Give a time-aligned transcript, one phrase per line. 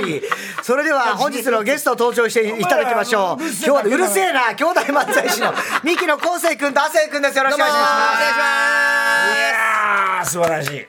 [0.00, 3.42] 問題カーボーイそれでは本日のゲストを登場していただきましょう。
[3.42, 4.54] 今日はうるせえな。
[4.54, 7.38] 兄弟漫才師の三木の昴生君と亜生君です。
[7.38, 7.86] よろしくお願いしま
[9.34, 9.38] す。
[9.38, 10.84] いやー素晴らしい。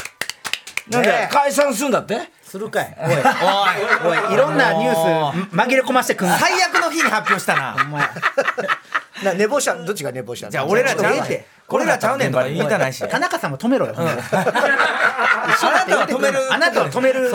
[0.92, 1.30] なんで？
[1.32, 2.18] 解散するんだって？
[2.44, 2.98] するかい。
[3.00, 4.34] おいおいおい。
[4.34, 5.56] いろんなニュース。
[5.56, 7.76] 紛れ込ませてくん最悪の日に発表したな。
[7.82, 8.10] お前。
[9.24, 9.76] な寝坊した？
[9.76, 10.50] どっちが寝坊した？
[10.50, 11.46] じゃあ俺らちゃうねんええって。
[11.72, 13.08] 俺らちゃうねんとか言いたないし。
[13.08, 16.52] 田中さんも止めろよ、あなたは止める。
[16.52, 17.30] あなたは止める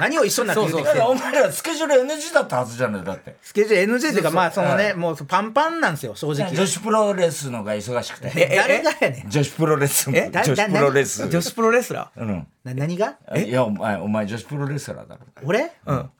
[0.00, 1.00] 何を一緒になって言うてきて。
[1.00, 3.36] お前らスケジュール NG だったはずじゃないだって。
[3.40, 6.50] スケジュール NG っていうかまあそのねもうパンパンなんですよ正直。
[6.54, 8.32] 女子プロレスのが忙しくて。
[8.34, 9.30] え誰がやねん？
[9.30, 10.30] 女子プロレスえ？
[10.32, 11.28] 女子プロレス。
[11.28, 12.20] 女子プロレスラー？
[12.20, 12.46] うん。
[12.64, 13.14] な何が？
[13.36, 15.20] いやお前お前女子プロレスラーだろ。
[15.44, 15.70] 俺、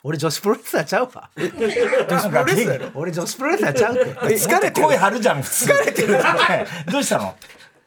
[0.04, 1.28] 俺女子プロレスラーちゃうわ。
[1.36, 1.56] 女子
[2.28, 4.04] プロレスラー俺女子プロレスラーちゃうって。
[4.36, 6.18] 疲れて声張るじゃん疲れてる。
[6.90, 7.34] どうしたの？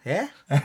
[0.06, 0.28] え？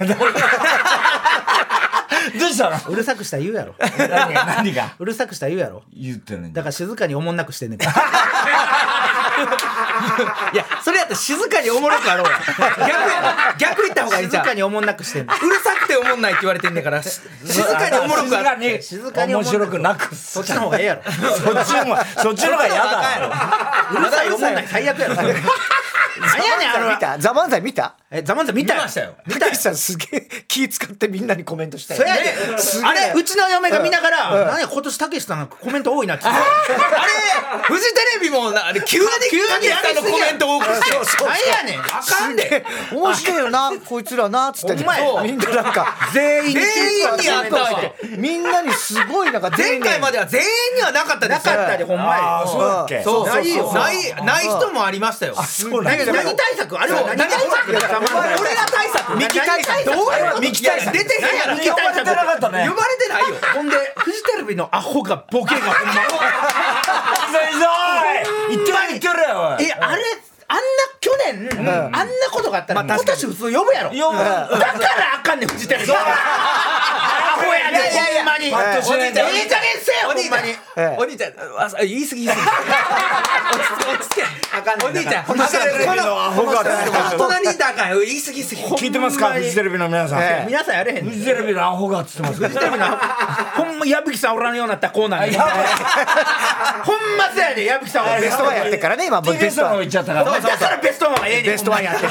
[2.39, 2.79] どうしたの？
[2.89, 3.75] うるさくしたら言うやろ。
[3.79, 4.45] 何が？
[4.57, 4.95] 何が？
[4.99, 5.83] うるさくしたら言うやろ。
[5.93, 7.79] 言ってんねんだから静かにおもんなくしてんねん。
[7.79, 7.93] から
[10.53, 12.39] いやそれやったら静かにおもろくあろうや。
[12.79, 15.37] 逆や逆言った方がいいじゃん静かにおもんなくしてんねん。
[15.37, 20.15] うるさくておもんないって言われてんねんからし静かにおもろくあろうに静かにおも面白くなく。
[20.15, 21.03] そっちの方がええやろ。
[21.05, 21.11] そ
[21.61, 23.03] っちの方がそっちの方が嫌だ。
[23.93, 24.67] うるさいおもんない。
[24.69, 25.15] 最悪やろ
[26.21, 27.19] 何やねんあれは見た？
[27.19, 27.95] ザ・漫才見た？
[28.11, 29.15] えザ・マンザ見た見ましたよ。
[29.29, 32.03] たけしさんすげえ気使ってみんなにコメントしたよ。
[32.03, 32.91] そやで、すげえ。
[32.91, 34.61] あれ、うちの嫁が見ながら、なん。
[34.61, 36.41] や、今年たけしさんがコメント多いなって言って。
[36.73, 40.34] あれ フジテレビもなあれ急に急にたけしさんのコメン
[42.93, 44.75] 面白いよなこいつらなっつって。
[44.77, 44.83] み
[45.33, 47.83] んななんか全員に全員にあったわ
[48.17, 53.03] みんなにすごいなんか 前回までは全員にはなかったですなかったで、ほんまああや。
[53.03, 55.35] そうそうそうないよない人もありましたよ。
[55.35, 56.05] そうなんだ。
[56.05, 56.79] 何何対策？
[56.79, 57.71] あれは何対策？
[57.71, 57.89] 俺ら
[58.67, 59.17] 対策。
[59.17, 59.85] ミキ対策？
[59.85, 61.55] どうミキ対策出てへんやろ。
[61.55, 62.05] ミキ対策？
[62.05, 63.37] 呼ばれてなかったね呼ばれてないよ。
[63.55, 65.95] ほんで、フジテレビのアホがボケがほんま。
[68.51, 68.89] 言ってない。
[68.89, 70.03] 言ってるよおいえ、あれ、
[70.55, 70.63] あんな
[71.01, 71.51] 去年、
[71.93, 73.91] あんなことがあったら、今年普通呼ぶやろ。
[73.91, 75.87] 呼ぶだからあかんねん、フジテレビ。
[77.35, 78.51] アホやねん、ほんまに。
[78.51, 80.51] パッとしないんだええ加減せえ、ほんまに。
[80.51, 81.33] ええお兄ちゃん
[81.81, 82.41] 言い過ぎ言い過ぎ。
[83.95, 84.23] 落ち着け
[84.57, 90.23] あかんねんお兄ちゃんフジテレビのアホがこの隣にいたらあかんよ言い過ぎ言い過ぎ聞いてますかフジテレビの皆さん。
[90.23, 95.47] え皆さんやれへんフジテレビのアホがっつってますフジテレビのほんま矢吹さんおらんようになったコーナーにほん
[97.19, 98.21] まそうやで矢吹さんは。
[98.21, 99.35] ベストワンやってからね今もう。
[99.39, 99.79] ベストワン。
[99.79, 100.41] 行っちゃったから。
[100.41, 101.45] だからベストワンはええねん。
[101.47, 102.07] ベストワンやって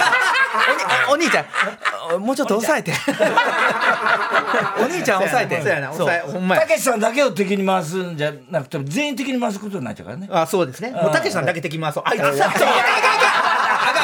[1.09, 1.45] お兄ちゃん。
[2.15, 2.93] あもうちょっと抑えて。
[4.79, 5.61] お兄ちゃん抑えて。
[5.61, 6.61] そうやな抑えほんまや。
[6.61, 10.27] たけしさんだけを敵に回すんじゃなくて全員的に回すことになっちゃうからね。
[10.31, 10.91] あそうですね。
[10.91, 12.03] もうたけしさんだけ敵回そう。
[12.05, 12.81] あいつさあかんあかんあ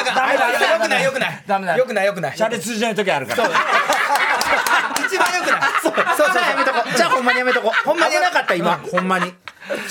[0.04, 1.76] かんあかんよくないよくないダメだ。
[1.76, 2.36] よくないよくない。
[2.36, 3.44] シャレ通じない時あるから。
[3.46, 5.60] 一番よくない。
[5.82, 5.92] そう。
[6.16, 6.84] そうそうやめとこ。
[6.96, 7.72] じゃあほんまにやめとこ。
[7.84, 8.76] ほんまになかった今。
[8.76, 9.32] ほんまに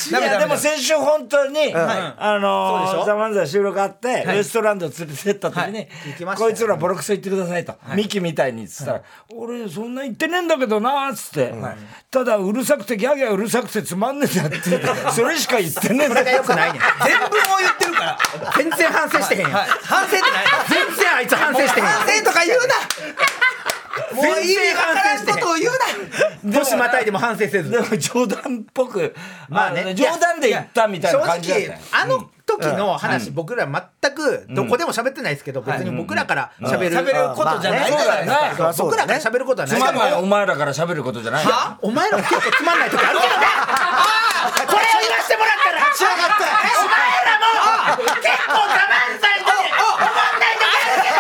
[0.10, 5.88] いやでも先週本当に、あのザ・漫才収録あって、ウエストランド連れてった時に、
[6.36, 9.02] こいつらボロクソ言ってくださいと、ミキみたいにっつったら、
[9.34, 11.54] 俺そんな言ってねえんだけどなっつって、
[12.12, 14.60] ただうるさくてギャーギャーうるさくてつまんねえんだって
[15.12, 16.44] それしか言ってねえんだよ。
[16.44, 16.82] くないねん。
[17.06, 17.30] 全文を
[17.60, 18.18] 言ってるから。
[18.58, 19.52] 全然反省してへんやん。
[19.52, 19.68] はい。
[19.84, 20.32] 反省ってない。
[20.70, 21.86] 全然あいつ反省してへん。
[21.86, 22.66] 反省とか言うな
[24.14, 25.72] もう意味わからんことを言う
[26.44, 26.60] な。
[26.62, 29.16] 年またいでも反省せずでも冗談っぽく、
[29.48, 29.94] まあね。
[29.96, 31.72] 冗談で言ったみたいな感じだったよ。
[31.72, 33.68] 正直あの時の話、僕ら
[34.02, 37.92] 全くどこでも喋ってないですけど、別に僕らから喋る、喋ることじゃない。
[37.92, 38.74] そうだよね。
[38.74, 39.78] そう僕らから喋ることはない。
[39.78, 41.78] つまんないからお前らから喋ることじゃないは？
[41.82, 43.46] お前らも結構つまんない時あるけどね。
[44.66, 45.80] これを言わせてもらったら。
[45.90, 47.46] 立ち上がったお前らも
[48.18, 50.02] 結構我慢されて思ん
[50.40, 51.20] ない時あるけど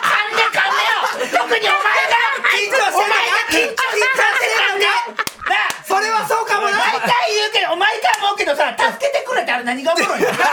[0.00, 2.18] 噛んで噛んでよ特にお前が
[2.50, 10.26] 緊張してるお前が緊張してるんでなあそれはそうかもな毎回言うけどお前か思うけどさ助けてくれってあれ何がおもろいの？
[10.26, 10.44] 出てきて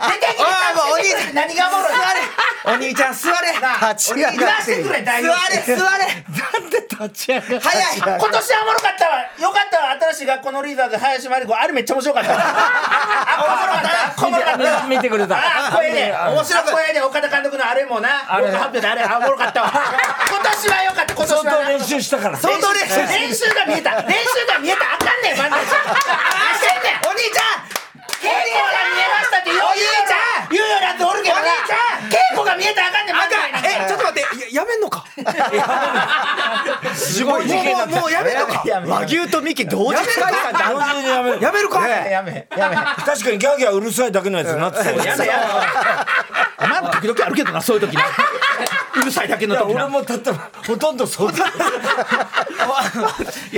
[0.00, 1.96] 出てきておいもうお兄助けてくれ何がおもろいの？
[2.66, 3.52] お兄ちゃん座れ。
[3.94, 4.62] 立ち上がって。
[4.64, 5.78] せてくれ代座表れ座れ。
[5.78, 7.60] なんで立ち上がる。
[7.60, 7.96] 早い。
[7.96, 9.22] 今年はおもろかったわ。
[9.38, 9.78] よかった。
[9.86, 11.54] わ新しい学校のリーダーズ林真理子。
[11.54, 12.32] あれめっちゃ面白かった。
[12.32, 13.82] わ あおもろかっ
[14.16, 15.36] たおもろかった見てくれた。
[15.36, 16.12] あこれで。
[16.12, 16.92] 面白かった。
[16.92, 18.24] で岡田監督のあれもな。
[18.26, 18.48] あれ。
[18.50, 19.70] 発表であれあおもろかったわ。
[20.28, 21.14] 今年はよかった。
[21.14, 22.36] 今年はな相当練習したから。
[22.38, 23.90] 相当練習練習が見えた。
[24.02, 24.94] 練習が見えた。
[24.94, 25.52] あかんねんねん
[27.08, 27.65] お兄ちゃん
[28.22, 30.48] 稽古が見えましたって言うお兄ちゃん。
[30.50, 31.42] 言うようなやつおるけどな。
[31.42, 32.08] お兄ちゃん。
[32.08, 33.62] 稽古が見えたらあかんねん漫才なん。
[33.62, 35.04] かえちょっと待ってややめんのか？
[36.94, 38.62] すごい事件だったもうもうやめんのか？
[38.86, 42.46] 和牛とミキ同時解散ってあん同時にやめるやめるかやめやめ。
[43.04, 44.90] 確かにギャーギャーうるさいだけのやつになってた。
[44.90, 45.38] よやめや
[46.58, 47.60] めまあ時々あるけどな？
[47.60, 48.02] そういう時な
[48.96, 50.32] うるさいだけの時な俺もたった
[50.66, 51.32] ほとんどそう。
[51.32, 51.44] だ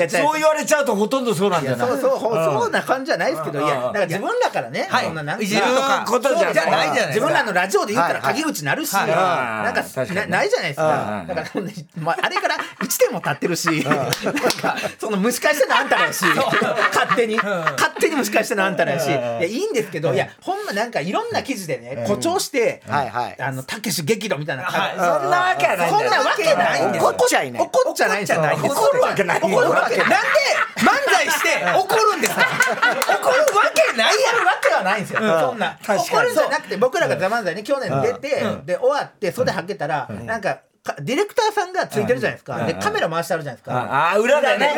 [0.08, 1.86] そう言われちゃうとほとんどそうなんだよな。
[1.86, 3.60] そうそうほそうな感じじゃないですけど。
[3.60, 5.04] いやだから自分らからねはい。
[5.04, 5.62] そんななんいじる
[6.06, 6.54] ことじゃない。
[6.54, 7.06] じゃないじゃないですか。
[7.08, 9.06] 自分らのラジオで言ったらはい陰口なるし、はい。
[9.08, 9.82] なんか
[10.14, 11.48] なないじゃないですか、だから
[12.00, 16.24] まあ、あれから1年も経ってるし、なんかその蒸し返してんのあんたらやし。
[16.94, 17.36] 勝手に。
[17.36, 19.06] 勝手に蒸し返してんのあんたらやし。
[19.08, 23.36] いやいいんですけどいやほんまなんかいろんな記事でね誇張してはいはい。
[23.40, 27.08] あのたけし激怒みたいなそんなわけはないそんなわけないんですよ。
[27.10, 28.42] 怒っちゃいね怒っちゃないんですよ。
[28.42, 30.08] 怒るわけない怒るわけない。
[30.08, 30.26] なんで
[30.78, 32.40] 漫才して怒るんですか？
[33.18, 35.78] 怒るわけないや怒るわけはないんですよ、そんな。
[35.82, 44.74] 怒るんじゃなくて僕らが「ザ漫才に去年出て、で終わって袖はけたら、なんかかディレクターさんがついてるじゃないですか、でカメラ回してあるじゃないですか、ああ裏でね。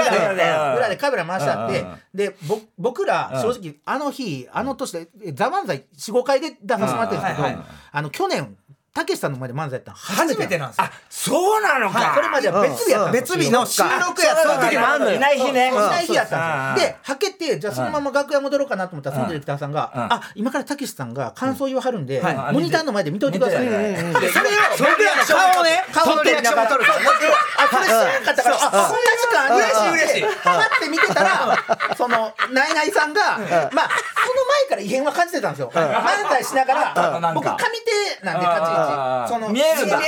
[0.77, 7.49] 裏でカメラ回してあって、でぼ僕ら正直あの日あの年で「ザ漫才45回で出させてもらってるんですけど、
[7.93, 8.57] あの去年
[9.00, 10.87] たけしさんの前で漫才やったの初めてなんですよ。
[11.08, 12.12] そうなのか。
[12.14, 13.38] それまでは別日やったんですよ。
[13.38, 15.17] 別日の収録やった時もあんのよ。
[15.17, 15.69] いない日ね。
[15.69, 16.91] いない日やったんですよ。
[16.91, 23.64] うんで、はけて、じゃあそのまま楽屋戻ろうかなと思ったら、そのディレクターさんが、あ、今からたけしさんが感想言わはるんで、モニターの前で見といてください。
[23.67, 23.81] それを、
[24.79, 25.85] 僕らの顔をね。
[25.93, 26.61] 顔を取るから。
[26.61, 28.85] あ、これ知らなかったから、あ、そんな
[29.17, 30.25] 時間ある嬉しい嬉しい。
[30.44, 31.56] パッて見てたら、
[31.97, 33.38] その、ナイナイさんが、
[33.73, 35.70] まあ、その前から異変は感じてたんですよ。
[35.75, 38.90] 漫才しながら、僕、上手なんで、立ち位
[39.29, 39.99] その、見えるんだ。
[39.99, 40.01] 姿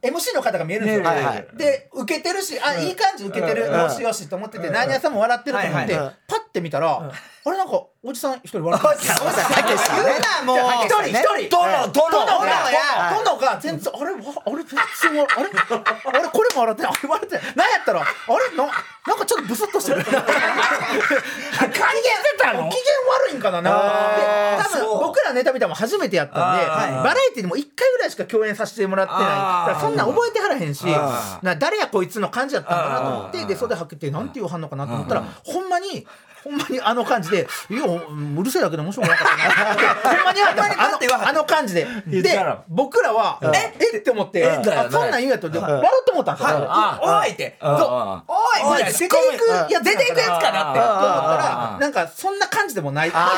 [0.02, 1.04] で、MC の方が見えるんですよ。
[1.04, 1.46] はいはい。
[1.56, 10.12] で受けてるしあいい感じ受けてるよしよしと思ってて何屋さんも笑ってると思ってはいパッて見たらあれなんかおじさん一人笑ってますたけしさんね。
[10.44, 10.58] もう。
[10.84, 11.48] 一人一人。
[11.48, 18.64] 殿殿殿がはい殿が全然あれわあれ全然あれあれこれも笑ってないあれ笑ってないなんやったらあれな
[19.06, 20.30] なんかちょっとブスッとしてる感じて
[22.38, 22.84] たの機嫌
[23.28, 30.84] 悪いんかななで多分僕らネタ見たのも初めてやったんでバラエティでも1回ぐらいしか共演させてもらってないそんなん覚えてはらへんし
[31.42, 36.06] な誰やこいつの感じやったんかなと思ってで袖はけてなんて言わはんのかなと思ったらほんまに
[36.44, 39.84] ほんまにあの感じで「いやうるせえだけで面白くなかったな」って。
[40.16, 40.52] ほんまにあ
[41.18, 41.86] のあの感じで。
[42.06, 44.60] で僕らは「ええっ?」て思って
[44.90, 47.58] そんなん言うんやとで笑って思ったんですよあおいって。
[47.60, 49.16] おい出ていく
[49.70, 50.80] やつ出ていくやつかなって。
[50.80, 53.08] と思ったらなんかそんな感じでもない。
[53.08, 53.34] ってなんか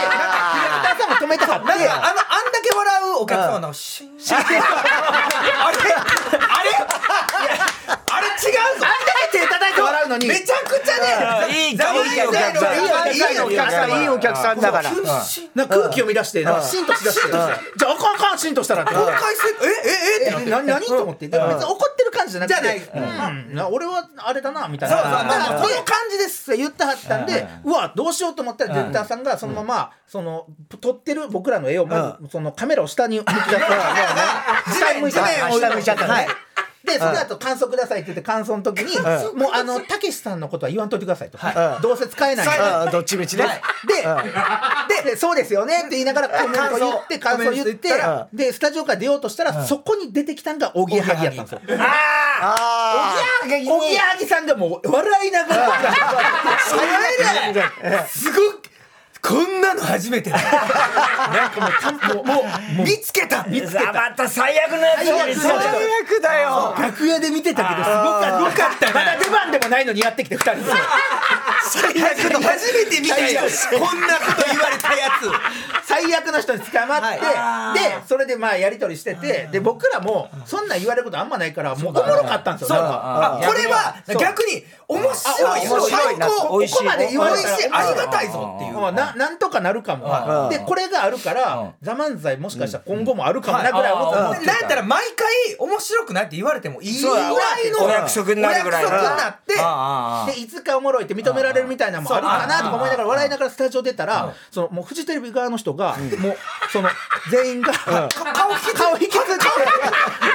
[0.54, 1.66] ディレクターさんも止めたかって。
[1.66, 4.44] なんかあのあんだけ笑うお客様のシンシンあれ？
[4.46, 4.60] あれ？
[8.10, 8.28] あれ？
[8.42, 8.86] 違うぞ
[10.12, 10.28] のに。
[10.28, 11.70] めちゃくちゃね。
[11.70, 12.76] いいかいいお客さ
[13.06, 13.10] ん。
[13.12, 14.02] いいお客さん。
[14.02, 14.90] いいお客さんだから。
[15.66, 17.30] 空気を乱してなんかシンとしだして。
[17.30, 18.94] じゃああかんあかんシンとしたらって。
[18.94, 30.46] 公開せえええってえ何何と思って別に怒ってる感じじゃなくてじゃないうんな俺はあれだなみたいなそうそうだからこういう感じですって言ってはったんでうわどうしようと思ったらディレクターさんがそのままその
[30.80, 33.54] 撮ってる僕らの絵をまずそのカメラを下に向き出して
[34.78, 36.28] 下に向いてはい下向いちゃったのね
[36.84, 39.00] でその後感想くださいって言って感想の時に
[39.38, 41.38] もうあのたけしさんのことは言わんといてくださいと。
[41.80, 43.44] どうせ使えないかどっちみちね。
[45.04, 47.50] で、で、そうですよねって言いながらコメント言って、感想。
[47.50, 51.60] 言ってうん、で、スタジオから出ようとしたら、そこに出てきたんがおぎやはぎやったんですよ。
[52.44, 53.14] あ
[53.44, 55.72] おぎやはぎさんがもう笑いながら、
[58.06, 58.61] すごい
[59.22, 60.36] こんなの初めてだ。
[60.36, 62.34] なんかもうたん、もう、も
[62.80, 63.44] う、見つけた。
[63.44, 65.62] 見つけたまた最悪のやつを見つけた。
[65.62, 66.74] 最悪だよ。
[66.76, 68.28] 楽屋で見てたけど、すごかった。
[68.40, 70.72] よかったまだ出番でもないのにやってきて、二人で。
[71.70, 75.08] 最悪の初めて見たよこんなこと言われたや
[75.84, 82.76] 最悪の人に捕まって、で、それでまあやりとりしてて、で、僕らも、そんなん言われることあんまないから、もうおもろかったんですよ。
[82.76, 82.82] こ
[83.52, 85.60] れは逆に面白い。
[85.60, 86.00] あ面白
[86.48, 87.70] ここまで言われたら美味しい。
[87.72, 88.78] ありがたいぞっていう。
[88.78, 94.56] うんななんとかなるかも、でこれがあるから「ザ漫才もしかしたら今後もあるかもなぐらい思ってなん。
[94.62, 99.36] やったら毎回面白くないって言われてもいいぐらいのお約束になるぐらいお約束になっ
[100.26, 106.36] てでいつかおもろいって認められるみたいなのもあるかなとか思いながら笑いながらスタジオ出たらそのもうフジテレビ側の人がもう
[106.72, 106.88] その
[107.30, 109.42] 全員が顔引き顔引きずって。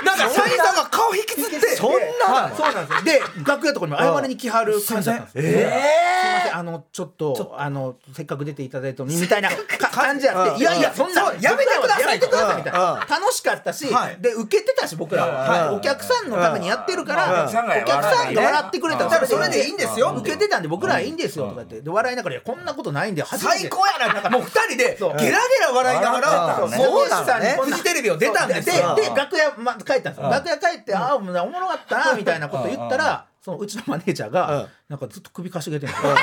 [0.06, 1.76] なんかサイさんが顔引きつって。
[1.76, 3.04] そんなそうなんですよ。
[3.04, 5.44] で楽屋とかにも謝りに来はる感じだったんですよ。
[5.44, 6.58] すいません。
[6.58, 9.56] あのちょっとあのせっかく出ていただいたのにみたいなか
[9.90, 10.60] 感じやって。
[10.60, 12.92] いやいやそんなやめてくださいやめてくださいみたいな。
[12.94, 13.00] うん。
[13.00, 14.18] 楽しかったしはい。
[14.22, 15.74] で受けてたし僕らは。
[15.74, 17.48] お客さんのためにやってるからうん。
[17.48, 17.52] お
[17.86, 20.14] 客さんが笑ってくれたらそれでいいんですよ。
[20.18, 21.82] 受けてたんで僕らはいいんですよとか言って。
[21.82, 24.30] で笑いながらいやこんなことないんで最高やななんか。
[24.30, 27.58] もう二人でゲラゲラ笑いながらもうそうなのね。
[27.60, 28.96] フジテレビを出たんですよ。
[28.96, 30.30] でで楽屋、ま、帰ったんですよ。
[30.30, 36.16] 楽屋帰ってああおもろかったなみたいなこと言ったらそのうちのマネージャーがなんかずっと首かしげてるんですよ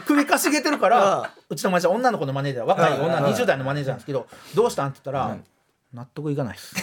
[0.00, 5.36] 首かしげてるからうちのマネージャー女の子のマネージャー若い女20代のマネージャーなんですけどどうしたんって言ったら
[5.94, 6.74] 納得いかないです。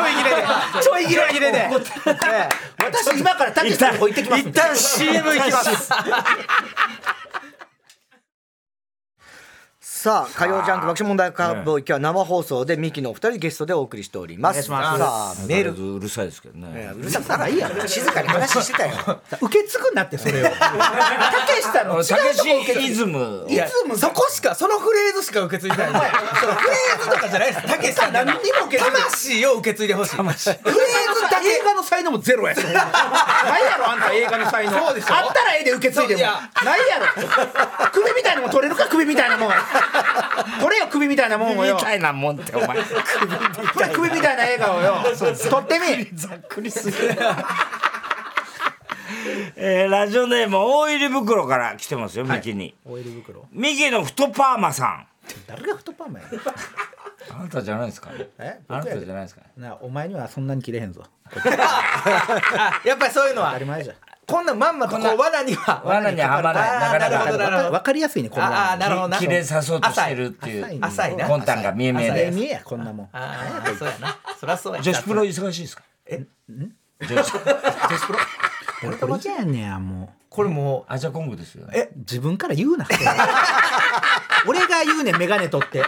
[0.00, 0.46] ょい切れで。
[0.82, 1.58] ちょい切れ切れで。
[1.58, 1.68] え
[2.80, 5.92] え私今からたけしさんの方行ってきます一旦 CM 行きます
[10.08, 14.54] さあ火曜ジャンク爆笑問題カーボーイ今日は生放送でミキのお二人ゲストでお送りしております。
[14.54, 14.98] お願いします。
[14.98, 15.76] さあメール。
[15.76, 16.90] ルうるさいですけどね。
[16.98, 19.20] うるさくないいや静かに話してたよ。
[19.42, 20.44] 受け継ぐなってそれを。
[20.44, 20.50] た
[21.46, 23.44] けしさんの違うとこ受け継しイズム。
[23.50, 25.88] いつもそこしかそのフレーズしか受け継いでない。
[25.88, 27.66] フレーズとかじゃないです。
[27.66, 30.16] たけしさん何にも受け継いで魂を受け継いでほしい。
[30.16, 31.48] フレーズだけ。
[31.48, 32.54] 映画の才能もゼロや。
[32.54, 32.80] しないや
[33.78, 34.88] ろあんた映画の才能。
[34.88, 36.22] あったらええで受け継いでも。
[36.22, 37.90] ないやろ。
[37.92, 38.86] 首みたいなもん取れるか？
[38.86, 39.52] 首みたいなもん
[40.60, 41.74] 取れよ首みたいなもんをよ。
[41.76, 42.76] みたいなもんってお前。
[43.94, 45.02] 首みたいな映画をよ。
[45.16, 46.96] 取ってみざっくりすぎ
[49.56, 52.74] えーラジオネーム大入り袋から来てますよミキに。
[52.84, 53.46] オイル袋。
[53.52, 55.06] ミキの太パーマさん。
[55.46, 56.26] 誰が太パーマや
[57.30, 58.60] あなたじゃないですかえ？
[58.68, 61.02] あなたじゃないですかなあお前にはそんなに切れへんぞ。
[61.34, 63.48] あやっぱりそういうのは。
[63.48, 63.96] 当たり前じゃん
[64.28, 66.80] こんなまんまとこう罠には罠にははまらない。
[66.80, 67.72] なかなかなるほどなるほど。
[67.72, 70.64] わかりやすいねこんなああなるほどなきれいさそうとしてるっていう。
[70.64, 72.30] 浅い浅いな魂胆が見え見えで。
[72.30, 73.08] 見えやこんなもん。
[73.12, 74.18] ああそうやな。
[74.38, 75.82] そりゃそうや女子プロ忙しいですか？
[77.00, 77.32] 女子。
[78.86, 80.08] 俺と間違えんねやもう。
[80.28, 81.72] これもうアジャコングですよね。
[81.76, 81.90] え？
[81.96, 82.86] 自分から言うな
[84.46, 85.82] 俺が言うねんメガネ取って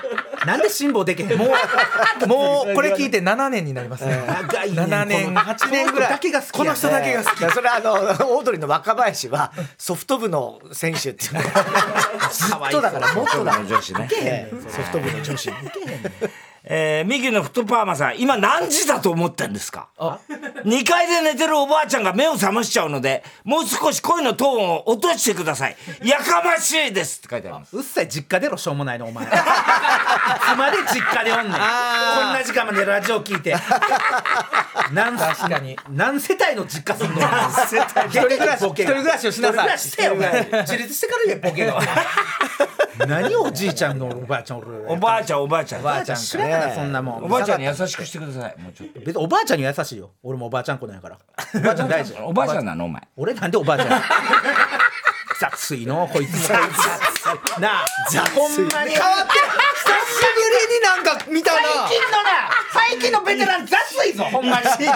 [0.47, 4.23] なんで辛抱できへん もうもうこれ聞いて7年になりますね。
[4.27, 4.77] 長いね。
[4.77, 6.09] ん7年この8年ぐらい。
[6.11, 7.53] この人だけが好きやこの人だけが好き。
[7.53, 7.93] それはあの
[8.37, 11.35] オードリーの若林はソフト部の選手っていう。
[11.35, 13.55] のがずっとだからもっとだ。
[13.55, 15.51] ソフト部の女子
[16.73, 25.77] えー、ミキの太パーマさん今何時だと思ってんですか？2階で寝てるおばあちゃんが目を覚ましちゃうのでもう少し声のトーンを落としてください。
[26.05, 27.77] やかましいですって書いてあります。
[27.77, 29.25] うっさい実家出ろしょうもないのお前。
[29.25, 29.33] いつ
[30.57, 31.53] まで実家でおんねん。
[31.53, 33.57] こんな時間までラジオ聞いて。
[34.95, 35.77] 何確かに。
[35.91, 37.31] 何世帯の実家住んでんの
[38.09, 39.67] 一人暮らし一人暮らしをしなさ。
[39.67, 40.49] い一人暮らししてよお前。
[40.63, 41.81] 自立してから言えボケが。
[43.07, 45.81] 何おじいちゃんのおばあちゃんおばあちゃんおばあちゃん。
[45.81, 47.25] おばあちゃん知らそんなもん。
[47.25, 48.61] おばあちゃんに優しくしてください。
[48.61, 49.01] もうちょっと。
[49.01, 50.11] 別におばあちゃんには優しいよ。
[50.23, 51.19] 俺もおばあちゃん子なんやから。
[51.55, 53.03] おばあちゃん大事おばあちゃんなのお前。
[53.17, 54.03] 俺なんでおばあちゃん
[55.41, 56.07] 雑いの？
[56.07, 56.53] こいつ。
[56.53, 56.55] も
[57.59, 57.87] なあ。
[58.37, 58.93] ほんまに。
[58.93, 59.49] 変わってる。
[59.81, 61.89] 久しぶりになんか見たな。
[61.89, 64.25] 最近のな最近のベテラン雑いぞ。
[64.25, 64.65] ほんまに。
[64.77, 64.85] 雑い。
[64.85, 64.93] ま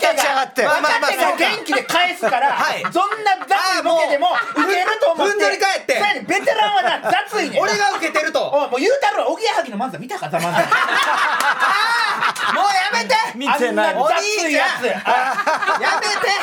[0.00, 0.64] た立ち上がって。
[0.64, 2.82] まあまあ元気で返すから、はい。
[2.84, 5.32] どんな雑いボケでも受けると思って。
[5.34, 6.00] ふんぞり返って。
[6.26, 7.60] ベテランはな雑いねん。
[7.60, 8.40] 俺が受けてると。
[8.50, 10.38] もうおいもう言うたろおぎやはぎの漫才見たかザ
[12.52, 13.14] 漫才やめて。
[13.34, 13.94] 見てない。
[13.94, 15.00] あんな雑いやめて。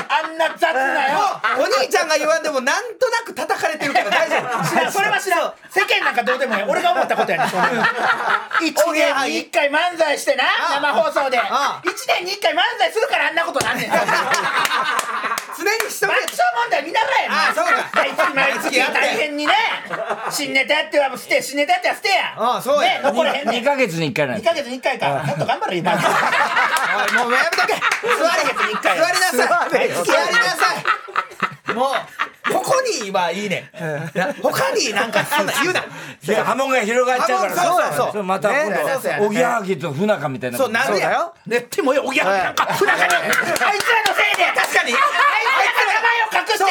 [0.09, 1.19] あんな雑なよ
[1.59, 4.91] お兄ちゃんが言わんでもなんとなく叩かれてるから大丈夫。
[4.91, 5.53] それは知らん。
[5.69, 7.83] 世間なんかどうでもいい俺が思ったことやねんそんなの
[8.61, 10.43] 一年に一回漫才してな
[10.81, 11.39] 生放送で。
[11.39, 13.91] あ一年に一回漫才するからあんなことなんねん
[15.61, 16.13] 常にしとけ。
[16.13, 16.17] ョ
[16.57, 17.89] 問題見習えやあそうか。
[17.93, 18.93] 毎月毎月。
[18.93, 19.53] 大変にね。
[20.31, 22.33] 新ネタやっては捨て新ネタやっては捨てや。
[22.37, 22.97] ああそうや。
[22.97, 25.23] ね残れへんね2んヶ月に1回なん2ですヶ月に1回か。
[25.23, 27.73] もっと頑張れ今 もうやめとけ。
[27.73, 29.37] 座り月に1回座りなさい。
[29.37, 30.73] 座りなさ
[31.69, 31.73] い。
[31.73, 31.93] もう
[32.53, 33.69] ここにはいいね
[34.41, 35.83] 他になんかそんな言うな。
[36.25, 37.55] で波紋が広がっちゃうから。
[37.55, 40.57] そうそうれまた今ねそうそう度おぎやはぎと不仲みたいな。
[40.57, 40.93] そうなん。
[40.93, 41.33] でやよ。
[41.47, 43.13] ねってもよおぎやはぎなんか不仲に。
[43.13, 44.93] あいつらのせいで確かに。
[44.93, 44.99] あい
[45.75, 46.65] つらが名前を隠して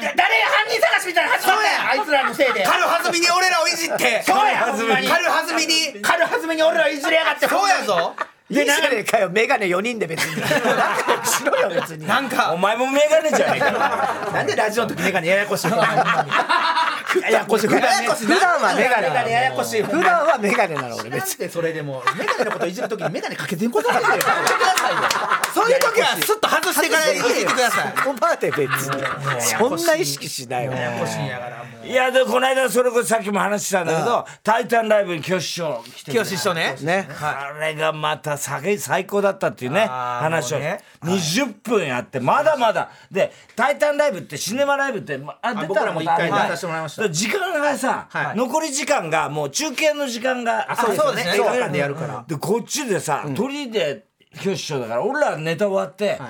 [0.00, 1.82] で誰が犯人探しみたいなの始まったや。
[1.84, 2.64] んあいつらのせいで。
[2.64, 4.22] 軽はずみに俺らをいじって。
[4.26, 6.02] そうや軽はずみに。
[6.02, 6.62] 軽はずみに。
[6.62, 7.48] 俺らいじりやがって。
[7.48, 8.14] そうやぞ
[8.48, 10.40] いいじゃねえかよメガネ4人で別に。
[10.40, 12.06] 仲良くしろよ別に。
[12.06, 12.52] なんか。
[12.52, 15.78] お前もメガネじゃねえか なんでラジオの時メガネややこしいの？
[15.78, 17.66] ややこしい。
[17.66, 18.74] 普段は。
[18.76, 19.30] メガネメガネ。
[19.32, 24.08] ややこしい普段はメガネなの俺別別にそれでもメガネのこといじる時にメガネかけてんことないよ
[25.52, 27.94] そういう時はスッと外してからいじってください。
[28.50, 29.02] 別に。
[29.58, 37.08] そんな意識しないよややこしいんやからいやでこの間それこそさっきも話したんだけど「タイタンライブ」に清志師匠来てくれ清志師匠ねね。
[37.22, 40.80] あれがまた最最高だったっていうね話を、ね。
[41.02, 42.90] 20分やってまだまだ。
[43.10, 47.10] で「タイタンライブ」ってシネマライブってまあ出僕たらも一回出はいさせてもらいました。
[47.10, 48.36] 時間がさ、はい。
[48.36, 51.12] 残り時間がもう中継の時間がそうですよね。
[51.12, 51.34] そうですね。
[51.34, 52.24] 映画館でやるから。
[52.26, 54.04] でこっちでさ、鳥で
[54.40, 56.20] 清志師匠だから俺らネタ終わって、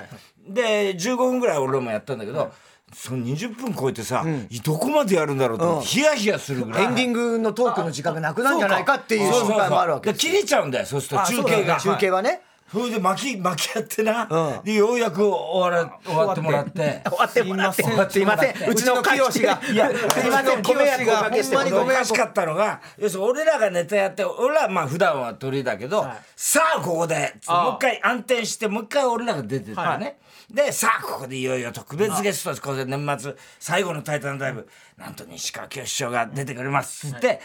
[0.47, 2.51] で15分ぐらい俺らもやったんだけど、
[2.93, 4.25] その20分超えてさ、
[4.63, 11.77] どこまでやるんだろうとヒヤヒヤするぐらい、エンディングのトークの時間がなくなるんじゃないかっていう心配もあるわけで切れちゃうんだよそうすると中継が。
[11.79, 12.41] 中継はね。
[12.69, 14.63] それで巻き巻きやってな、うん。
[14.65, 17.01] でようやく終わら終わってもらって。
[17.05, 17.81] 終わってもらって。
[17.81, 18.69] すいません。
[18.69, 19.61] うちの清が。
[19.71, 20.61] いやすいません。
[20.61, 27.35] ご迷惑をおかけしてほんまにおかしかったのが要するに俺らがネタやって俺らはまあ普段は鳥だけど、さあここで。
[27.47, 30.17] もう一回暗転してもう一回俺らが出てたね、
[30.49, 32.61] でさあここでいよいよ特別ゲストです。
[32.61, 37.07] これで年末最後の「タイタンライブ」なんと西川きよし師匠が出てくれます。
[37.07, 37.41] っつって、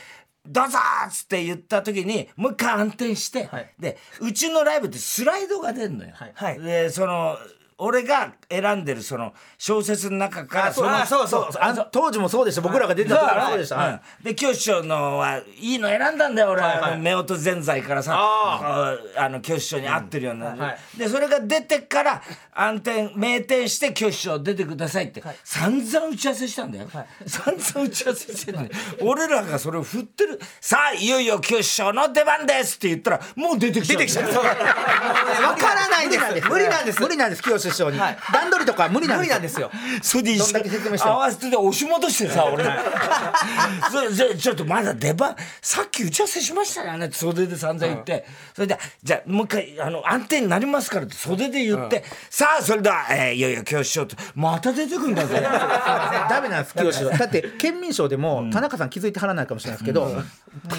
[0.46, 6.60] どうぞーっつって言った時にもう一回暗転して、でうちのライブってスライドが出るのよ、はい。
[6.60, 7.36] でその
[7.84, 12.60] 俺が選んでるその小説の中からあそうあそうそうあ当時もそうでした。
[12.60, 13.76] 僕らが出てた時からそうでした。
[13.76, 13.92] はい。
[13.92, 16.62] うんで清志師匠のはいいの選んだんだよ俺。
[16.62, 20.98] は、夫婦ぜんざいからさああの清志師匠に合ってるような、はい。
[20.98, 22.22] でそれが出てから
[22.52, 26.88] 暗転名店して清志師匠出てくださいって、散々打ち合わせしたんだよ、
[27.26, 28.70] 散々打ち合わせしてるのに
[29.00, 30.38] 俺らがそれを振ってる。
[30.60, 33.98] さあいよいよ清志師匠の出番ですって言ったらもう出てきちゃう。
[33.98, 34.30] 出てきちゃう。
[35.42, 36.48] わからないんです。
[36.48, 37.02] 無理なんです。
[37.02, 37.42] 無理なんです。
[37.42, 39.70] 清志師匠に段取りとか無理なん無です理なんですよ。
[40.02, 41.14] それで一どんだけ説明しても。
[41.14, 42.64] 合わせて押し戻してさ俺。
[43.90, 47.06] それじゃちょっとまだ出番さっき打ち合わせしましたよね。
[47.06, 54.16] って袖で散々言って、それでじゃあもう一回あの安定になりますからって袖で言って、さあそれでは、えーいよいよ教師匠と。
[54.34, 55.40] また出てくんだぜ。
[55.40, 56.74] ダメなんです。
[56.74, 60.22] 清志師匠だって県民賞でも田中さん気づいてはらないかもしれないですけど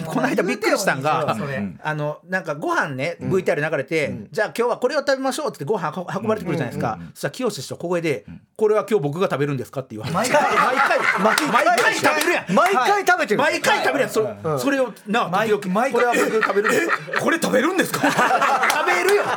[0.07, 1.35] この間びっくりしたんが
[1.81, 6.82] あのなんかご飯ね VTR 流れてじゃあ今日はこれを食べましょうって言ってご飯運運ばれてくるじゃないですか
[7.13, 8.25] そしたら清志師匠小声で
[8.57, 10.15] これは今日僕が食べるんですかって言われて。
[10.17, 12.53] 毎回毎回毎回食べるやん。
[12.53, 13.39] 毎回食べてる。
[13.39, 14.09] 毎回食べるやん。
[14.09, 14.27] それ
[14.59, 16.97] それをな時々これは僕食べるんですか？
[17.21, 17.99] これ食べるんですか？
[18.11, 19.23] 食べるよ。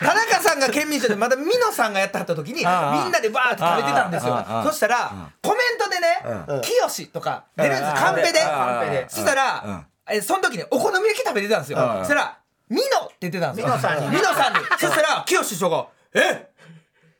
[0.00, 4.44] 田中さんが県民賞でまだ美濃さんがやってはった時にみんなでバーって食べてたんですよ。
[4.64, 9.06] そしたらコメントでね「清」とか出るんですカンペで。
[9.08, 11.78] そしたらえその時にお好み焼き食べてたんですよ。
[12.00, 12.36] そしたら
[12.70, 13.72] 「美濃」って言ってたんですよ。
[13.72, 14.58] 美濃さんに美濃さんに。
[14.78, 16.48] そしたら清師匠が「え？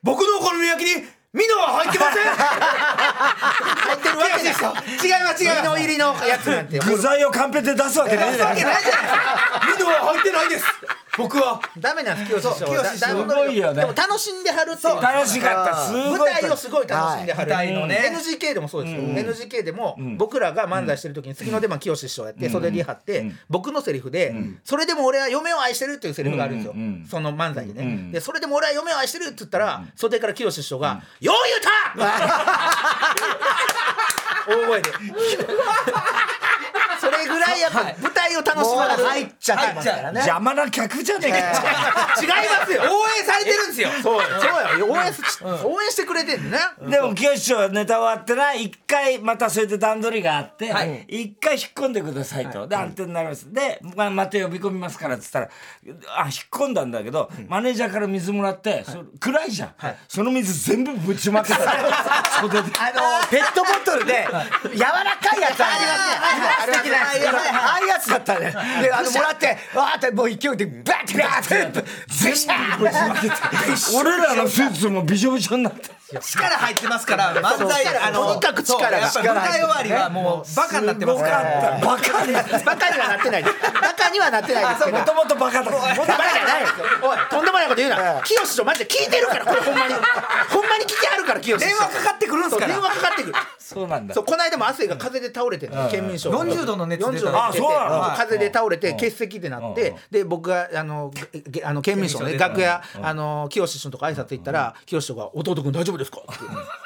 [0.03, 4.73] 僕のお好み焼きに美濃は入ってません!」入ってるわけですよ。
[5.03, 5.61] 違います違います。
[5.61, 6.79] 身の入りのやつなんて。
[6.79, 9.61] 具材をカンペで出すわけないじゃない わけないじゃないですか。
[9.77, 10.65] 美濃は入ってないです
[11.17, 11.59] 僕は。
[11.77, 12.65] ダメなんです清志師匠。
[12.67, 13.07] 清志師匠。
[13.07, 13.81] だだすごいよね。
[13.81, 15.01] でも楽しんではるっていう。
[15.01, 15.75] 楽しかった。
[15.87, 16.19] すごい。
[16.19, 18.13] 舞台をすごい楽しんではる、はい舞台のね。
[18.15, 26.73] NGK でもそうですよ、NGK でも僕らが漫才してる時に次の出番清志師匠やって袖に貼って僕のセリフで「それでも俺は嫁を愛してる」っていうセリフがあるんですよ。
[27.09, 28.11] その漫才でね。
[28.11, 32.05] でそれでも俺は嫁を愛してるって言ったら袖から清志師匠が「よう言うた!
[34.47, 34.89] 」大声で。
[37.01, 40.19] それぐらいやっぱ舞台を楽しまる入っちゃってますからね。
[40.19, 41.37] 邪魔な客じゃねえか。
[42.21, 42.81] 違いますよ。
[42.83, 42.85] 応
[43.19, 43.89] 援されてるんですよ。
[44.01, 46.57] そうそうよ応援し応援してくれてんね。
[46.89, 51.05] でも清志師匠ネタ終わってな一回またそれで段取りがあってはい。
[51.07, 53.51] 一、回引っ込んでくださいと、で安定になります。
[53.51, 55.49] で、まあ、また呼び込みますからっつったら
[56.17, 59.75] あ引っ込んだんだけど、マネージャーから水もらって、そ暗いじゃん、
[60.07, 61.59] その水全部ぶちまけた。
[62.41, 64.27] 袖であのペットボトルで
[64.73, 67.01] 柔らかいやつありますね。
[67.53, 68.51] ああいうやつだったね。
[68.81, 75.73] であのもらってわーってもう勢いでバッてバッてブシャー俺らのスーツもびしょびしょになっ
[76.11, 81.79] て力入ってますから漫才あのとにかく力がやっぱり舞台終わりはもうバカになってますから。
[81.81, 83.55] バカにバカにはなってないです。
[83.61, 84.91] バカにはなってないです。
[84.91, 85.71] もともとバカだ。
[85.71, 86.85] バカじゃないですよ。
[87.03, 87.17] おい。
[87.29, 88.21] とんでもないこと言うな。
[88.23, 89.93] 清志師匠マジで聞いてるからこれほんまに。
[89.93, 89.99] ほ
[90.61, 93.33] んまに聞いてはるから清志師電匠話かかってくるんですか電話かかってくる。
[93.59, 94.13] そうなんだ。
[94.13, 101.11] そうこの間も汗が風で倒れてね県民賞40度の熱出た40度あそう風で倒れて欠席ってなってで僕があの
[101.63, 106.43] あの県民賞ね楽屋あの清志とこ挨拶行ったら清志師匠が「弟君大丈夫ですか?」って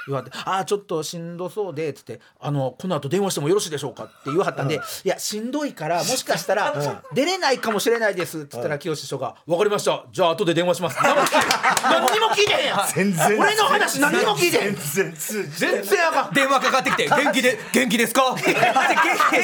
[0.08, 6.74] 言われて「ああちょっとしんどそうで」っつって「あのこの後電話してもよろしいでしょうか?」って言わはったんで「いやしんどいからもしかしたら
[7.14, 10.04] 出れないかもしれないです」っつったら清志師匠が「わかりました。
[10.12, 11.48] じゃあ後で電話します」何も聞いて
[11.84, 12.88] 何にも聞いてへんやん。
[12.94, 13.40] 全然。
[13.40, 14.76] 俺の話何にも聞いてへん。
[14.76, 15.52] 全然。
[15.52, 16.34] 全然あかん。
[16.34, 18.36] 電話かかってきて元気で元気ですか？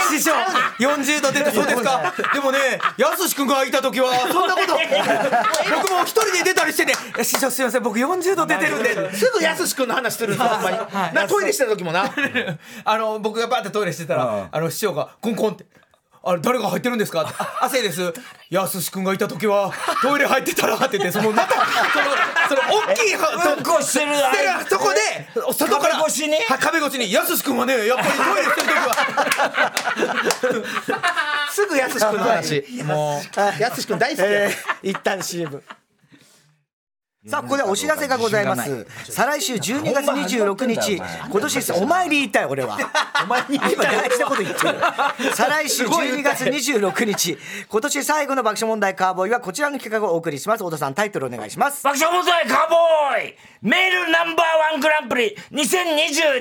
[0.09, 0.31] 師匠
[0.79, 2.13] 40度出てそうですか？
[2.33, 4.73] でもねやすし君がいた時はそんなこと。
[5.81, 9.15] 僕も一人で出たりしてねえ師匠すいません僕40度出てるんで。
[9.15, 10.77] すぐやすし君の話するんですよほんまに。
[11.13, 12.03] なトイレしてた時もな。
[12.85, 15.65] あの僕がバーってトイレしてたらあの師匠がコンコンって。
[16.23, 17.23] あれ誰が入ってるんですか？
[17.23, 18.13] ってあ汗です。
[18.51, 21.65] やすし君がいた時はトイレ入ってたらって言ってそのまたその
[22.47, 24.13] その大きいはうんこしてる
[24.69, 24.99] そこで
[25.51, 26.35] 外から壁越しに？
[26.35, 27.11] はい壁越しに。
[27.11, 29.73] やすし君はねやっぱりトイレしてる時は。
[31.51, 32.65] すぐやすし君の話。
[32.85, 33.19] も
[33.57, 33.61] う。
[33.61, 35.63] やすし君大好きやえー一旦 CM
[37.27, 38.87] さあここでお知らせがございます。
[39.03, 40.95] 再来週12月26日。
[40.95, 42.79] 今年ですお前に言いたい俺は。
[43.23, 44.75] お前に今大事なこと言ってる。
[45.35, 47.37] 再来週12月26日。
[47.69, 50.63] 今年最後の爆笑問題カーボーイはこちらの企画をお送りします。
[50.63, 51.83] 太田さんタイトルお願いします。
[51.83, 53.37] 爆笑問題カーボーイ!
[53.61, 56.39] メールナンバーワングランプリ2022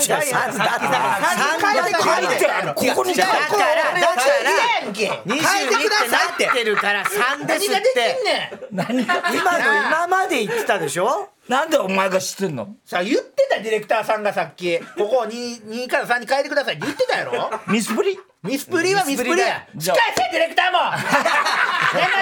[0.00, 2.74] じゃあさだってだから三三回回書いてある。
[2.74, 8.76] ここに書いてだからだからやんけ22変えてくださいってなってるから3ですっ何ができてんねん。
[8.76, 11.28] 何が今の今まで言ってたでしょ？
[11.48, 12.74] なんでお前が知ってんの？
[12.84, 14.78] さあ言ってたディレクターさんがさっき。
[14.98, 17.50] ここを 2, 2から3に変えてくださいって言ってたやろ？
[17.68, 18.18] ミスプリ？
[18.42, 20.78] ミスプリはミスプリやミしっかりせディレクターも。
[20.94, 21.02] 年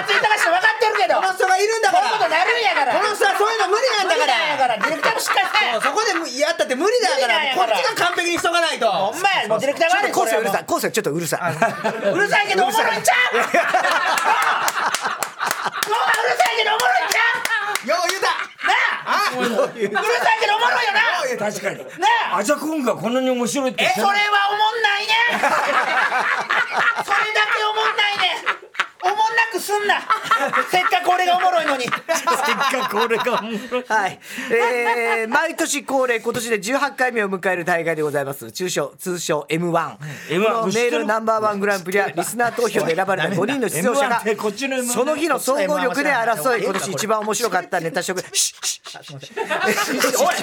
[0.09, 1.21] 末忙しいの分かってるけど。
[1.21, 2.09] この人がいるんだから。
[2.09, 2.97] こういうことなるんやから。
[2.97, 4.33] この人はそういうの無理なんだから。
[4.33, 7.53] 無理なんやからディレクターもしっかりせそこでむやったって無理だから。
[7.53, 8.89] こっちが完璧にしとかないと。
[8.89, 10.65] ほんまやもうディレクター悪いコースうるさい。
[10.65, 11.53] コースちょっとうるさい。
[11.53, 13.53] ううるさいけどおもろいんちゃう もうう
[16.25, 17.21] るさいけどおもろいんちゃ
[17.85, 18.33] うよう言うた
[18.65, 18.73] な
[19.05, 21.51] あ うるさいけどおもろいよな。
[21.51, 21.77] 確かに。
[21.99, 24.13] なあアジャコンがこんなに面白いってえそれは
[24.51, 25.13] おもんないね。
[27.05, 27.44] それだ
[29.55, 30.01] くすんな。
[30.69, 31.83] せっかく俺がおもろいのに。
[31.83, 31.93] せっ
[32.81, 33.85] かく俺が面白い。
[33.87, 34.19] はい、
[34.51, 38.51] えー、毎年恒例今年で18回目を迎える大会でございます。
[38.51, 39.97] 中小通称 M1
[40.29, 49.25] M1 このメールナンバーワングランプリはリスナー投票で選ばれた5人の出場者 M1 がってこっちの M1 その日の総合力で争い今年一番面白かったネタ職シッ シッシッ。
[49.25, 50.35] シッおい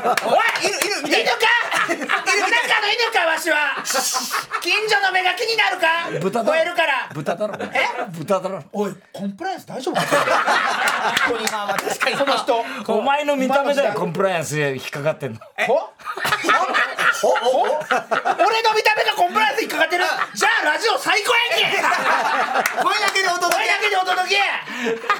[0.66, 1.46] いるいる犬か？
[1.88, 3.27] 犬中の犬か？
[3.27, 3.83] わしは。
[4.61, 6.11] 近所の目が気になるか？
[6.20, 7.09] 豚だ吠えるから。
[7.14, 7.55] 豚だろ。
[7.72, 7.87] え？
[8.18, 8.62] 豚だろ。
[8.72, 10.02] おいコンプライアンス大丈夫か？
[11.28, 12.64] 本当にまあまあ確かにその人。
[12.88, 15.38] お前の見た目でコンプライアンスで引っかかってんの。
[15.66, 15.74] ほ？
[15.74, 17.28] ほ？
[17.28, 17.62] ほ？
[17.62, 20.04] 俺の見た目がコンプライアンス引っかかってる。
[20.34, 21.78] じゃあラジオ最高やんけ！
[22.82, 24.34] 声だけでお届声だけでお届け！
[24.36, 24.42] や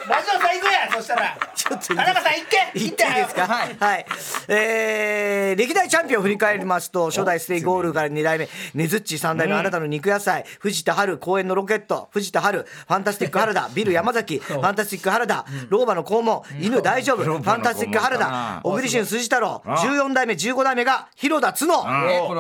[0.09, 1.39] ラジオ最高やそしたら。
[1.55, 3.47] ちょっといい田中さん行け言っていいですか？
[3.47, 3.77] はい。
[3.79, 4.07] はい、
[4.49, 17.23] えー、歴代チャンピオンを振り返りますと初代ステイゴールから2代目ねずっち3代目あなたの肉野菜藤田春公園のロケット藤田春ファンタスティック原田ビル山崎ファンタスティック原田ローマの肛門犬大丈夫。
[17.23, 21.83] ファンタスティック原田小栗旬筋太郎14代目15代目が広田角。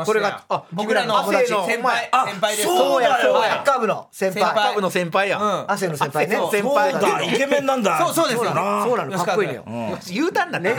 [0.04, 2.08] これがあ僕らの僕らの先輩。
[2.12, 2.68] あ先輩です。
[2.68, 4.44] そうだよサッカー部の先輩。
[4.44, 4.74] 先輩。
[4.74, 5.38] 部の先輩や。
[5.38, 5.70] ん。
[5.70, 6.36] 汗の先輩ね。
[6.36, 6.50] そう。
[6.50, 7.22] 先そうだ。
[7.22, 7.98] イケメンなんだ。
[7.98, 8.44] そうそうです。
[8.44, 8.54] よそう
[8.96, 9.24] なの。
[9.24, 9.64] かっこいいのよ。
[10.08, 10.74] 言うたんだね。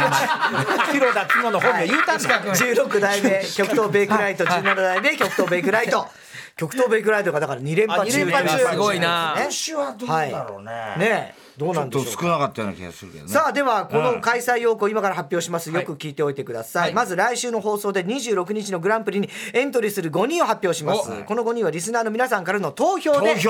[0.91, 2.41] 広田角の本名言うたんだ。
[2.43, 6.07] 16代目極東ベイクライト17代目極東ベイクライト
[6.55, 9.33] 極東ベイクライトがだから2連覇中あ二連覇中すごいな。
[9.35, 12.09] 今年はどうだろうねねえどうなんでしょうか？
[12.09, 13.29] ちょっと少なかったような気がするけどね。
[13.31, 15.71] さあではこの開催要項今から発表します。
[15.71, 21.23] よく聞いておいてください、まず来週の放送で26日のグランプリにエントリーする5人を発表します。
[21.25, 23.47] この5人はリスナーの皆さんからの投票で決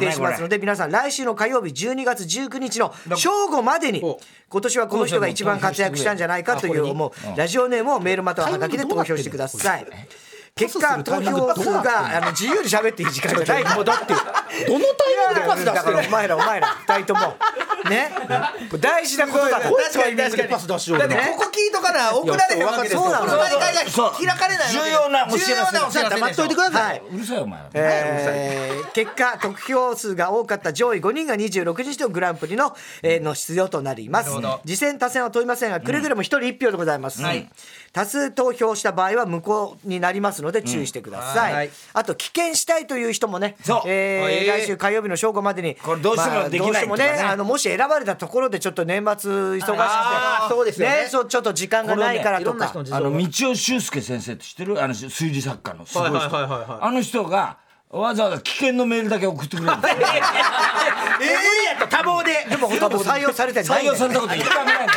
[0.00, 4.00] 定しますので皆さん来週の火曜日12月19日の正午までに
[4.48, 9.86] 今年はこの人が一番活躍したんじゃないかという思うラジオネームをメールまたははがきで投票してください
[10.58, 13.74] 結果投票数があの自由に喋っていい時間じゃない。
[13.74, 14.14] もうだって
[14.66, 17.36] どのタイミングでパス出だからしてるお前らお前ら二人とも。
[17.90, 18.10] ね？
[18.80, 19.70] 大事なことだから。
[19.70, 20.48] 確かに確かに。
[20.48, 23.26] パス出しようだってここ聞いとかな送られへんわけですよそうなの。
[23.26, 27.60] この大会が開かれない重要なお知らせ黙っといてください、うるさいお前。
[27.74, 34.30] えー結果得票数が多かった上位5人が26日のグランプリの,、えーの出場となります。
[34.64, 37.20] 次戦多戦は問いませんがくれぐれも1人1票でございます、
[37.96, 41.70] 多数投票した場合は無効になりますので注意してください、はい。
[41.94, 43.80] あと棄権したいという人もねそう。
[43.86, 49.72] えーえー来週火曜日の正午までにこれどうしてもできないどうしてもねねあのもし選ばれたところでちょっと年末忙しくて
[50.50, 51.08] そうですよね。
[51.10, 52.56] そうちょっと時間がないからとか。
[52.56, 54.82] んな人の事情あの道尾修介先生って知ってる？
[54.82, 56.18] あの推理作家のすごい人。
[56.18, 56.78] はいはいはいはいはい。
[56.82, 57.56] あの人が
[57.98, 62.46] わざわざ危険のメールだけ送ってくれるんですよえ無理やった多忙で。
[62.48, 64.84] でも多分採用されてない採用されたこと一回もない。
[64.84, 64.92] んで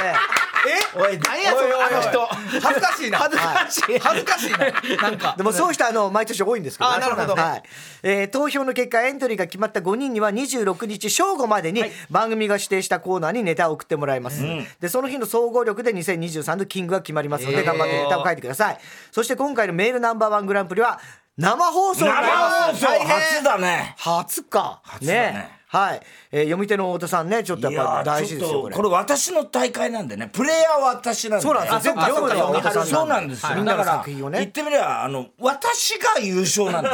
[0.93, 2.25] おい何やそのあの人
[2.59, 3.19] 恥ずかしいな。
[3.19, 3.99] 恥ずかしい。
[3.99, 4.57] 恥ずかしいな。
[5.03, 5.35] なんか。
[5.38, 7.35] でもそういう人はあの毎年多いんですけど、あなるほど。
[7.35, 7.63] はい。
[8.03, 14.43] えー投票の結果エントリーが決まった5人には26日正午までに番組が指定したコーナーにネタを送ってもらいます、
[14.79, 18.77] でその日の総合力で2023のキングが決まりますので頑張ってネタを書いてください、
[19.12, 20.99] そして今回のメールナンバーワングランプリは
[21.39, 23.08] 生放送生放送大変。
[23.08, 23.95] 初だね。
[23.97, 24.82] 初か。
[24.84, 25.60] 初だね。
[25.71, 28.75] はい、えー読み手の太田さんねちょっといやっぱや大事ですよこれ。
[28.75, 30.28] これ私の大会なんでね。
[30.34, 31.43] プレイヤーは私なんで。
[31.43, 31.80] そうなんですよ。
[31.82, 36.89] 全部読むのは太田さんそうなんですよ、だから言ってみればあの私が優勝なんで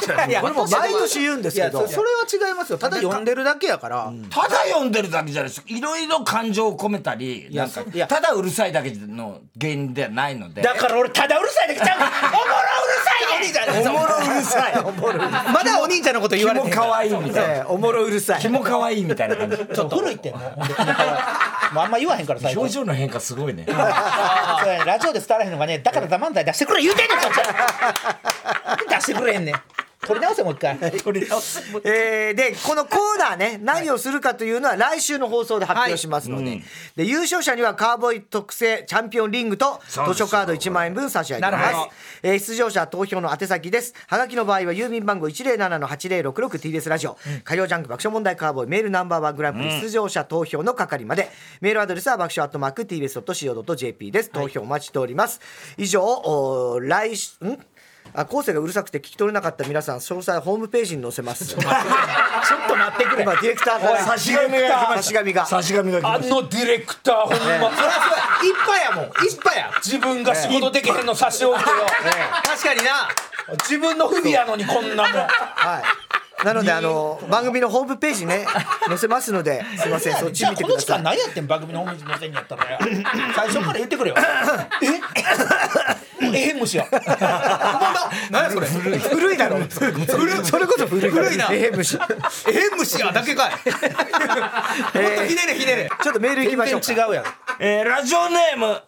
[0.00, 0.10] す。
[0.28, 1.86] いやこれも毎年言うんですけど。
[1.86, 2.08] そそれ
[2.40, 2.78] は違いますよ。
[2.78, 5.62] ただ読んでるだけやから、ただ読んでるだけじゃないです。
[5.66, 8.08] いろいろ感情を込めたりやなんかいや。
[8.08, 10.60] ただうるさいだけの芸人ではないので。
[10.60, 12.87] だから俺ただうるさいだけちゃう おもろ
[13.38, 14.74] 兄ちゃんおもろうるさい。
[15.52, 17.54] まだお兄ちゃんのこと言われてキモ可愛いみたいな。
[17.54, 18.40] ええおもろうるさい。
[18.40, 19.56] キモ可愛いみたいな感じ。
[19.74, 22.62] ちょっと古いってあんま言わへんから最後。
[22.62, 23.64] 表情の変化すごいね。
[24.84, 27.18] ラジオで伝わらへんのがねだからザ漫才出してくれ言うてんねん
[28.88, 29.54] 出してくれへんねん
[30.06, 30.78] 取り直せもう一回。
[31.02, 31.60] 取り直す。
[31.84, 36.62] えーでこのコーナーね何をするかというのは来週の放送で発表しますので,、
[36.96, 41.96] で優勝者にはカーボーイ特製チャンピオンリングと図書カード1万円分差し上げます。
[42.22, 43.94] えー出場者投票の宛先です。
[44.06, 51.30] はがきの場合は郵便番号 107-8066TBS ラジオ、火曜ジャンク爆笑問題カーボーイメールナンバーワングランプリ出場者投票の係まで、
[51.60, 54.30] メールアドレスは爆笑アットマーク TBS.CO.JP です。
[54.30, 55.40] 投票お待ちしております、
[55.76, 57.58] 以上お来週ん？
[58.14, 61.46] あ後世がうるさくて聞き取れなかった皆さん詳細ホームページに載せます。
[61.46, 63.04] ちょっと待って。
[63.04, 63.22] くれ。
[63.22, 65.46] 今ディレクターから差し紙が差し紙が。
[65.46, 67.70] 差し紙があしのディレクターほんまそりゃそうや
[68.42, 69.10] 一派やもん。
[69.26, 69.72] 一派や。
[69.82, 71.76] 自分が仕事できへんの差し置いてよ。
[72.44, 73.08] 確かにな。
[73.60, 75.12] 自分の不備やのにこんなもん。
[75.12, 75.82] はい
[76.44, 78.46] なのであの番組のホームページね
[78.86, 80.98] 載せますのですいませんそっちじゃあこの時見てください。
[80.98, 82.70] 間何やってん番組のホームページ載せんやったら。
[82.70, 82.78] よ
[83.34, 84.16] 最初から言ってくれよ。
[84.82, 84.86] え？
[86.36, 86.38] え？
[86.50, 86.84] へん虫や。
[86.84, 87.08] ほんま？
[88.30, 88.66] 何やそれ？
[88.98, 89.58] 古いだろ。
[89.68, 91.48] それこそ古い古いな。
[91.50, 91.98] ええ虫
[92.48, 93.50] えへん虫やだけかい。
[93.50, 93.60] もっ
[95.16, 95.90] とひねれひねれ。
[96.02, 96.86] ちょっとメール行きましょうか。
[96.86, 97.24] 全然違うやん。
[97.24, 98.80] たえーラジオネーム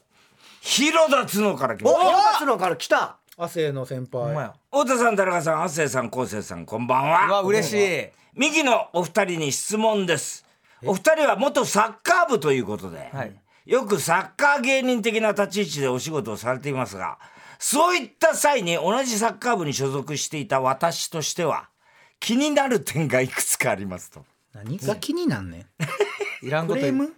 [0.61, 2.01] 広田角から来ました。
[2.01, 4.35] お広田のから来た亜生の先輩。
[4.35, 4.55] や。
[4.71, 8.09] 太田さん田中さん亜生さん昴生さんこんばんうわは嬉しい。
[8.35, 10.45] 右のお二人に質問です。
[10.85, 13.35] お二人は元サッカー部ということで、はい。
[13.65, 17.19] よくサッカー芸人的な立ち位置でお仕事をされていますが
[17.59, 21.69] そういった際に同じサッカー部に所属していた私としては
[22.19, 24.25] 気になる点がいくつかありますと。
[24.53, 25.67] 何が気になんねん。
[26.47, 27.13] いらんこと言う。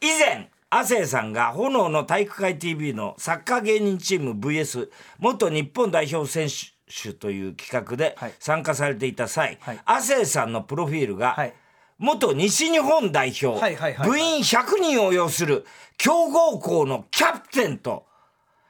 [0.00, 6.48] 以前亜生さんが炎の体育会 TV のサッカー芸人チーム VS 元日本代表選
[6.88, 8.34] 手という企画ではい。
[8.40, 9.80] 参加されていた際、はい。
[9.84, 11.54] 亜生さんのプロフィールが、はい。
[11.98, 14.08] 元西日本代表、はいはいはいはい。
[14.08, 15.64] 部員100人を要する
[15.96, 18.04] 強豪校のキャプテンと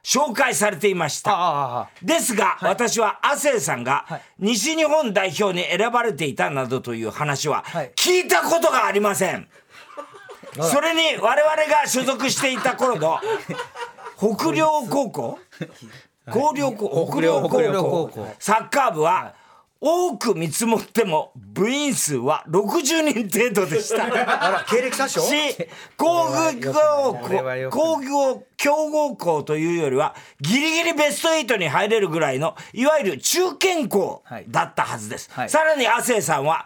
[0.05, 1.89] 紹介されていました。
[2.03, 4.23] ですが、私は亜生さんがはい。
[4.41, 7.93] 西日本代表に選ばれていたなどという話ははい。
[7.97, 9.49] 聞いたことがありません。
[10.63, 13.19] それに我々が所属していた頃の
[14.17, 15.39] 北陵高校？
[16.33, 18.09] 広陵高北陵高高校。
[18.09, 19.35] 校サッカー部は
[19.81, 24.05] 多く見積もっても部員数は60人程度でした。
[24.09, 25.21] あら経歴詐称？
[25.21, 26.73] し工業
[27.21, 34.47] これはよ校工業強豪校というよりはギリギリベスト8に入れるぐらいのいわゆる中堅校はい。
[34.49, 35.51] だったはずです、はい。
[35.51, 36.65] さらに亜生さんは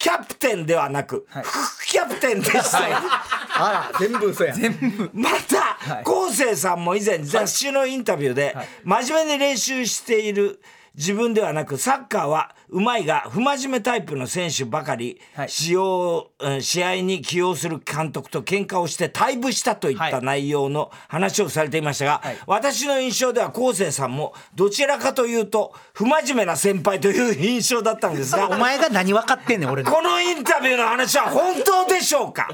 [0.00, 1.42] キャプテンではなくはい。
[1.44, 4.54] 副キャプテンでした、あら全部嘘や。
[4.54, 5.10] 全部。
[5.12, 10.62] また昴生さんも以前雑誌のインタビューで真面目に練習している
[10.96, 15.48] 自分ではなくサッカーはうまいが不真面目タイプの選手ばかりはい。
[15.48, 22.38] 使用、うん試合に起用する監督と喧嘩をして退部したといったはい内容の話をされていましたが、はい。
[22.46, 29.90] 私の印象では昴生さんもどちらかというと不真面目な先輩という印象だったんですが お前が何分かってんねん俺の。
[29.92, 32.48] このインタビューの話は本当でしょうか？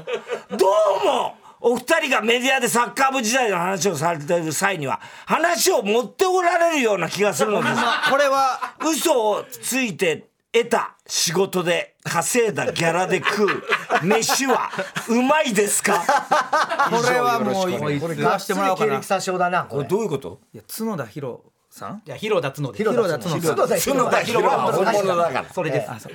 [0.51, 0.67] ど
[1.01, 7.75] うもお二人がメディアでサッカー部時代の話をされている際には話を持っておられるような気がするのです
[8.11, 13.63] これは嘘をついて得た仕事で稼いだギャラで食う
[14.03, 14.69] 飯は
[15.09, 15.99] うまいですか？
[16.89, 17.99] これはもうこれ
[18.39, 20.39] してもらおうかな経歴詐称だなここれれどういうこと？
[20.53, 22.01] いや角田博さん？
[22.05, 23.67] いや広田角で広田角広田角
[24.05, 25.45] 角田博は本物だから。
[25.53, 26.09] それです。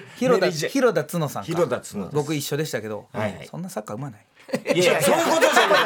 [0.68, 1.44] 広田田角さん
[2.12, 3.06] 僕一緒でしたけど、
[3.50, 4.26] そんなサッカーうまない
[4.74, 5.80] いやそういうことじゃない。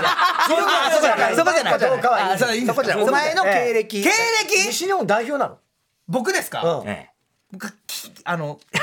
[0.46, 1.36] そういうことじゃない。
[1.36, 1.78] そこじゃない。
[1.78, 2.10] どうか。
[2.10, 3.04] はいいあそこじゃない。
[3.04, 4.02] お前の経歴。
[4.02, 4.66] 経歴？
[4.68, 5.58] 西日本代表なの？
[6.08, 6.84] 僕ですか、
[7.50, 8.78] 僕きあの だ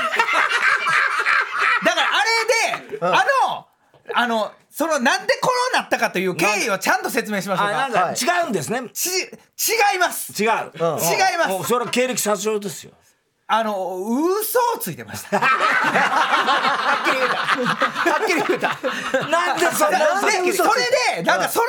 [1.94, 2.22] からあ
[2.82, 3.66] れで、あの
[4.14, 8.12] あのそのなんでこうなったかという経緯をちゃんと説明しましょうか。
[8.12, 8.82] 違うんですね。
[8.92, 10.32] ち違います。
[10.32, 10.52] 違う、ん。
[10.52, 11.68] 違います。
[11.68, 12.92] それは経歴詐称ですよ
[13.46, 13.98] あの
[14.40, 15.38] 嘘をついてました。
[15.44, 17.36] はっきり言うた。
[17.36, 18.68] はっきり言うた。
[19.28, 20.70] なんでそんなんでそれ
[21.16, 21.66] でなんかその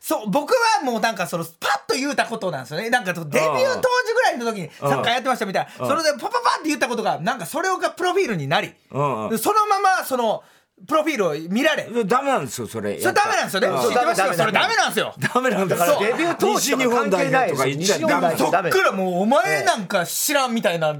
[0.00, 2.88] そう僕はもうなんかそのパッと言うたことなんですよね。
[2.88, 5.86] なんかデビュー当時ぐらいの時にサッカーやってましたみたいな。
[5.86, 8.74] それでパパパって言ったことがなんかそれがプロフィールになり。
[8.90, 9.30] うんうん。
[9.30, 10.42] でそのままその
[10.86, 11.88] プロフィールを見られ。
[12.04, 12.98] ダメなんですよそれ。
[13.00, 13.68] それダメなんですよね。
[13.68, 14.34] うん知ってますよ。
[14.34, 15.14] それダメなんですよ。
[15.34, 17.82] ダメなんだからデビュー当時西日本代表とか言っ
[18.36, 20.96] そっからもうお前なんか知らんみたいな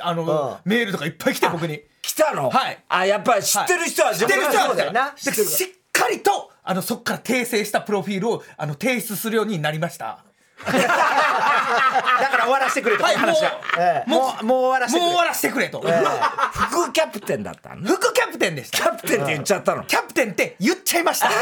[0.00, 1.82] あのうメールとかいっぱい来て僕に。
[2.02, 2.50] 来たの？
[2.50, 2.78] はい。
[2.88, 4.92] あやっぱり知ってる人は知ってる人はそうだよ。
[4.92, 10.24] なでしっかりとあのそっから訂正したプロフィールをあの提出するようになりました
[10.64, 13.60] だから終わらせてくれと、はい話は。
[13.78, 14.10] ええ。
[14.10, 15.06] もうもう終わらせてくれ。
[15.06, 15.80] もう終わらせてくれと。
[16.52, 19.84] 副キャプテンだったのね副キャプテンでしたキャプテンって言っちゃったの。
[19.84, 21.28] キャプテンって言っちゃいました。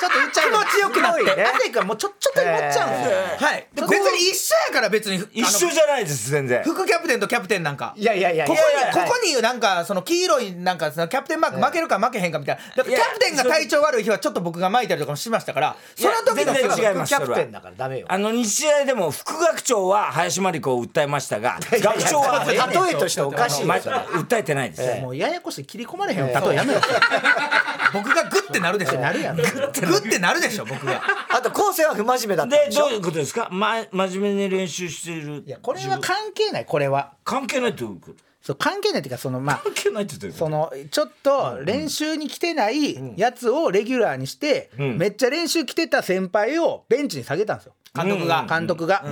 [0.00, 1.24] ちょっと言っちゃう気持ちよくなって。
[1.24, 1.30] ね。
[1.30, 3.68] 亜生君はもうちょちょっと言っちゃうんですよ、はい。
[3.74, 6.62] 別に一緒やから別に一緒じゃないです全然。
[6.64, 7.92] 副キャプテンとキャプテンなんか。
[7.96, 12.84] いやいやいやここにここになんかその黄色いなんかそのキャプテンマーク負けるか負けへんかみたいな。
[12.84, 18.06] キャプテンが体調悪い日はちょっと僕が巻いたりとかもしましたからその時のキャプテンだからダメよ。
[18.08, 22.56] あの日大でも副学長は林真理子を訴えましたが 学長は例
[22.92, 26.26] えとしておかしい訴えてないです、もうややこしい切り込まれへんよ。
[26.26, 26.80] 例えやめろ
[27.92, 29.00] 僕がグッてなるでしょ。
[29.00, 29.20] なる。
[29.20, 31.02] やんグッてなるでしょ僕が。
[31.28, 32.84] あと昴生は不真面目だったんでしょ？
[32.84, 35.42] でどういうことですか、ま、真面目に練習している。
[35.46, 37.12] いやこれは関係ないこれは。
[37.24, 38.29] 関係ないってどういうこと？
[38.42, 47.74] そう関係ないっていうかそのまあ関係ないって言ってそのちょっと練習に来てないやつをレギュラーにして、めっちゃ練習来てた先輩をベンチに下げたんですよ。
[47.94, 49.04] 監督が監督が、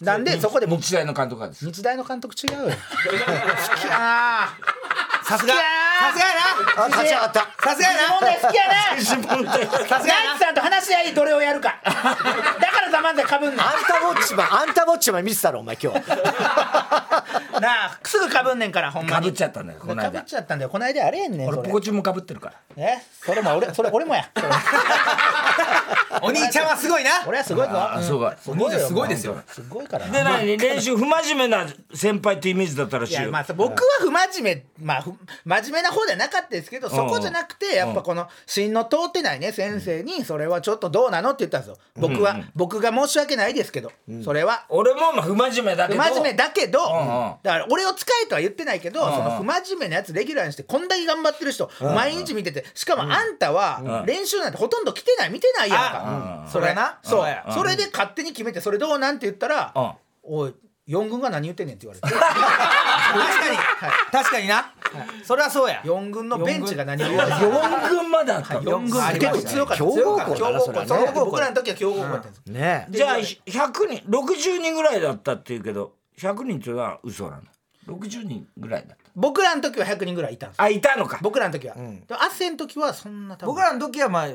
[0.00, 2.74] なんでそこで僕日大の監督がです日大の監督違うよ。
[2.74, 4.48] 好きやな
[5.24, 5.54] さすが
[6.02, 6.84] さすがやな。
[6.84, 7.40] あ立ち上がった。
[7.40, 8.14] さすがやな。
[8.14, 8.96] 問題好きやな。
[8.96, 11.80] 自分でナイツさんと話し合いどれをやるか。
[11.84, 12.00] だか
[12.80, 13.60] らザ・漫才かぶんねん。
[13.60, 16.00] あんたウォッチマンあんたウォッチマン見てたろお前今日。
[17.60, 19.14] なあすぐかぶんねんからほんまに。
[19.14, 20.70] かぶっちゃったんだよこのかぶっ間ちゃったんだよ。
[20.70, 22.54] この間あれやんねん俺ポコチンもかぶってるから。
[22.76, 22.98] え？
[23.24, 24.28] それも俺それ俺もや。
[26.20, 27.10] お兄ちゃんはすごいな。
[27.26, 27.72] 俺はすごいぞ。
[27.72, 27.94] うん。
[27.94, 29.36] あすごいすごいよすごいですよ。
[29.46, 30.12] すごいからな。
[30.12, 33.20] で何練習不真面目な先輩ってイメージだったらしいよ。
[33.22, 35.12] いやまあ僕は不真面目まあふ
[35.44, 41.78] 真面目な方ではなかったですけどそこじゃなくてやっぱこの芯の通ってないね先生にそれはちょっとどうなのって言ったんですよ。
[41.96, 43.92] 僕は僕が申し訳ないですけど
[44.24, 44.66] それは。
[44.68, 46.02] 俺もまあ不真面目だけど。
[46.02, 46.78] 不真面目だけど、
[47.42, 52.64] だから俺を使えとは言ってないけど、その不真面目なやつレギュラーにしてこんだけ頑張ってる人、毎日見てて。
[52.74, 56.98] しかもあんたは練習なんてほとんど来てない見てないやんか、それな。
[57.02, 57.54] そう、うん。
[57.54, 59.92] それで勝手に決めてそれどうなんて言ったら、うん。
[60.22, 60.54] おい
[60.92, 62.06] 4軍が何言ってんねんって言われて。
[62.06, 63.56] 確かに。
[64.12, 64.72] 確かにな。
[65.24, 65.80] それはそうや。
[65.84, 68.10] 4軍のベンチが何を言われて4軍。
[68.10, 68.54] まであった。
[68.60, 69.18] の4軍。
[69.18, 69.84] 結構強かった。
[69.84, 71.06] 強豪校強豪校だなそれは。
[71.06, 77.42] ね僕らの時は強豪校だったんです、ねじゃあ100人60人ぐらいだったっていうけど100人っていうのは嘘なの
[77.88, 79.02] ？60人ぐらいだった。
[79.16, 81.18] 僕らの時は100人ぐらいいたんですあいたのか。
[81.22, 83.54] 僕らの時は、でも亜生の時はそんな多分。
[83.54, 84.28] 僕らの時はまあ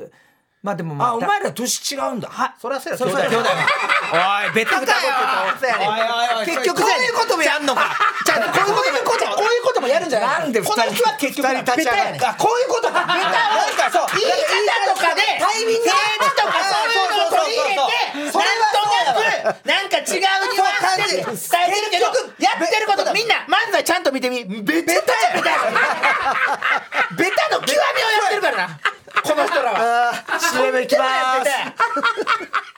[0.68, 2.28] まあでもまああお前ら年違うんだ。
[2.28, 3.20] はそりゃそうやそうそう。
[3.24, 5.08] 兄弟おいベタかよ。
[5.64, 7.96] おいおいおい結局こういうこともやんのか。
[8.20, 11.80] じゃあこういうこともこういうこともやるんじゃないなんでこの人は結局立ち上がる。
[11.80, 12.20] ベタやねん。
[12.20, 13.00] あこういうことか。
[13.00, 13.16] ベタ。
[13.16, 14.12] をなんかそう。
[14.12, 20.68] 言い方とかでタイミングとかそういうのを取り入れてそれなんとなくなんか違うニュア
[21.00, 22.12] ンスで伝えてるけど
[22.44, 25.00] やってることみんな漫才ちゃんと見てみベタや
[25.32, 25.56] ベタや
[27.16, 28.80] ベタの極みをやってるからな
[29.22, 30.10] この人らは。
[30.10, 31.04] あー CM いきま
[31.44, 31.50] す。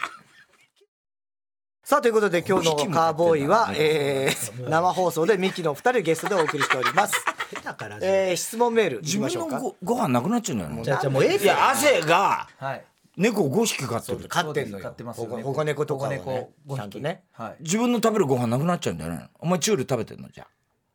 [1.84, 7.14] さあということで今日のカーボーイは、えー生放送でミキの2人ゲストでお送りしております、
[7.64, 11.70] だからえー質問メールい自分のごご飯なくなっちゃうんじゃないのじゃあじゃあもうええいや。
[11.70, 12.84] 汗がはい。
[13.16, 14.28] 猫5匹飼ってる。
[14.28, 14.84] 飼ってんのよ。
[14.84, 16.78] 飼ってますよ保護保護猫とか猫五匹。
[16.78, 17.24] ちゃんとね。
[17.32, 17.56] はい。
[17.58, 19.24] 自分の食べるご飯なくなっちゃうんじゃないの？
[19.40, 20.28] お前チュール食べてんの？
[20.28, 20.46] じゃ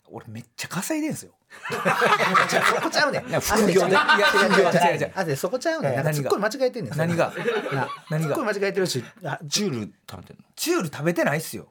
[0.10, 1.34] 俺めっちゃ稼いでんすよ
[1.67, 3.91] そこちゃうね副業で。
[3.91, 4.77] いや副業で。
[4.77, 5.11] 違う違う。
[5.15, 5.93] あでそこちゃうねん。
[5.93, 7.33] えなんかツッコミ間違えてんねん何が？
[7.73, 8.27] な何が？
[8.27, 10.43] ツッコミ間違えてるしあュール食べてんの？
[10.55, 11.67] チュール食べてないっすよ。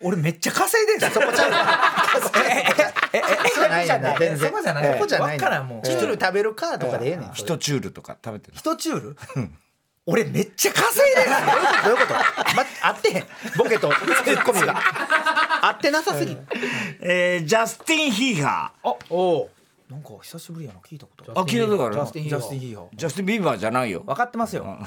[0.00, 1.10] 俺めっちゃ稼いでんすよ。
[1.10, 1.60] そこちゃうねん
[2.50, 2.64] え
[3.14, 3.16] え
[3.50, 4.38] そこじゃない。
[4.38, 4.92] そこじゃない。
[4.92, 9.16] そこじゃないからんもうチュール食べるかとかでええねチュールとか食べてんの人チュール
[10.10, 11.36] 俺めっちゃ稼いでんすよ
[11.84, 12.14] どういうこと？
[12.56, 13.24] ま合ってへん。
[13.58, 13.94] ボケとツ
[14.30, 14.74] ッコミが。
[15.62, 16.34] 合ってなさすぎ。
[17.00, 19.50] えージャスティン・ヒーハおお
[19.90, 21.24] なんか久しぶりやな聞いたこと。
[21.32, 21.94] ーあ聞いたことある。
[21.94, 22.42] ジャスティン・ヒーハー。
[22.42, 22.86] スティンヒーハー。
[22.96, 24.00] ジャスティン・ビーバーじゃないよ。
[24.00, 24.64] 分かってますよ。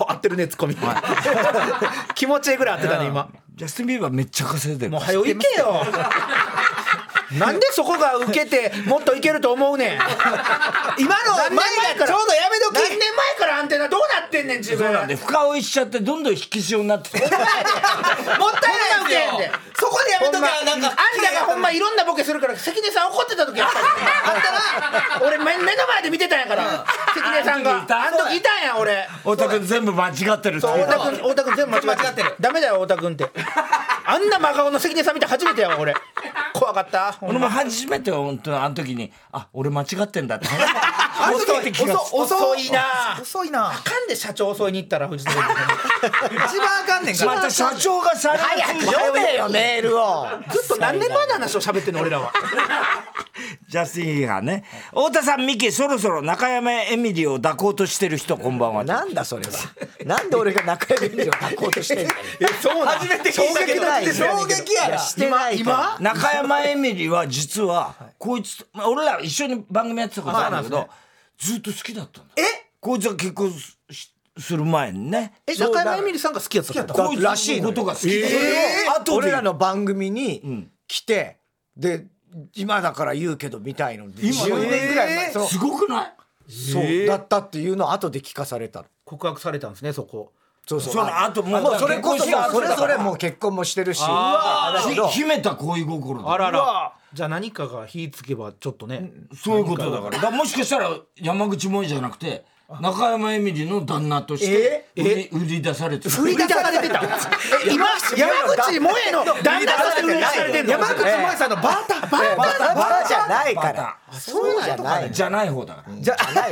[0.00, 0.74] お合ってるねツッコミ。
[2.14, 3.28] 気持ちいいぐらい合ってたね今。
[3.54, 4.92] ジャスティン・ビーバーめっちゃ稼いでる。
[4.92, 5.84] もう早よ行けよ
[7.38, 9.98] なんでそこが受けてもっといけると思うねん。
[10.98, 12.06] 今の何年前から？
[12.08, 14.86] ちょうどやめとき何年前からアンテナどうなってんねん自分。
[14.86, 17.10] そうなんで深追いしちゃってどんどん引き潮になって。
[17.20, 19.38] もったいないんですよほんま受けん。
[19.38, 27.70] でそこでやめときゃなんかあんたがほんまいろんなボケするから関根さん怒ってた時やっぱりあったな俺目目の前で見てたんやから関根さんが。
[27.72, 27.96] あん時いた。
[28.02, 29.08] あん時いたんや俺。
[29.22, 32.34] 太田君全部間違ってるってそう太田君太田君全部間違ってる。
[32.40, 33.30] ダメだよ太田君って。
[34.04, 35.94] あんな真顔の関根さん見て初めてやわ俺。
[36.52, 40.46] 怖かった俺まも初めて本当にあの時にあ俺間違ってんだって。
[41.22, 42.16] あの時初めて気がついた。
[42.16, 42.82] 遅遅いな。
[43.20, 43.70] 遅いな。
[43.70, 45.42] あかんで社長襲いに行ったら藤田君
[46.46, 47.34] 一番あかんねんから。
[47.34, 50.26] また社長がさ早く読めよメールを。
[50.50, 52.32] ずっと何年前の話を喋ってんの俺らは。
[53.68, 54.64] ジャスティン・ヒーハーね。
[54.90, 58.84] 太田さんミキそろそろ中山エミリを抱こうとしてる人こんばんは。
[58.84, 59.50] なんだそれは。
[60.04, 64.98] なんで俺が中山美を抱こうとしてんのえそう初めて衝撃の衝撃やな。
[64.98, 70.88] してない今中山エミリは実はこいつと、まあ、俺ら一緒に番組やってたことあるんだけど、
[71.38, 72.42] ずっと好きだったんだえ？
[72.80, 73.78] こいつが結婚す
[74.38, 75.34] する前にね。
[75.46, 76.94] え中山エミリさんが好きやったの？
[76.94, 79.18] こいつらしいことが好きで、それを後で。
[79.18, 81.38] 俺らの番組に来て、
[81.76, 82.06] で
[82.54, 85.30] 今だから言うけどみたいので今10年ぐらい前。
[85.32, 85.46] そう。
[85.46, 86.12] すごくない？
[86.50, 87.06] そう。
[87.06, 88.86] だったっていうのを後で聞かされたの。
[89.04, 90.32] 告白されたんですねそこ。
[90.66, 90.92] そうそう。
[90.92, 94.00] その後もうもうそれこそそれぞれもう結婚もしてるし。
[94.02, 94.80] あ
[95.10, 96.32] 秘めた恋心だ。
[96.32, 100.10] あららじゃあ何かが火つけばちょっとねそういうことだから。
[100.10, 102.44] だからもしかしたら山口萌えじゃなくて
[102.80, 106.22] 中山エミリの旦那として売り売り出されてた。
[106.22, 107.02] 売り出されてた？
[107.02, 107.08] え
[107.74, 107.84] 今
[108.16, 110.70] 山口萌えの旦那として売り出されてんの？
[110.70, 112.06] 山口萌えさんのバタバ
[112.36, 115.96] バタバタじゃないかバらタそうじゃないじゃない方だから。
[115.96, 116.50] じゃない。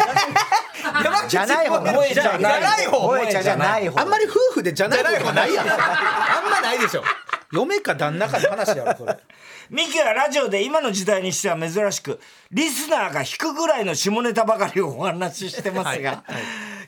[1.28, 1.80] じゃない方。
[1.86, 3.14] 萌えじゃない方。
[3.14, 4.00] 萌えじゃない方。
[4.00, 5.68] あんまり夫婦でじゃない方ないやん。
[5.70, 7.04] あんまないでしょ
[7.52, 9.16] 嫁か旦那かの話やろそれ。
[9.70, 12.20] ミキはラジオで今の時代にしては珍しく
[12.50, 16.24] リスナーが引くぐらいの下ネタばかりをお話ししてますが、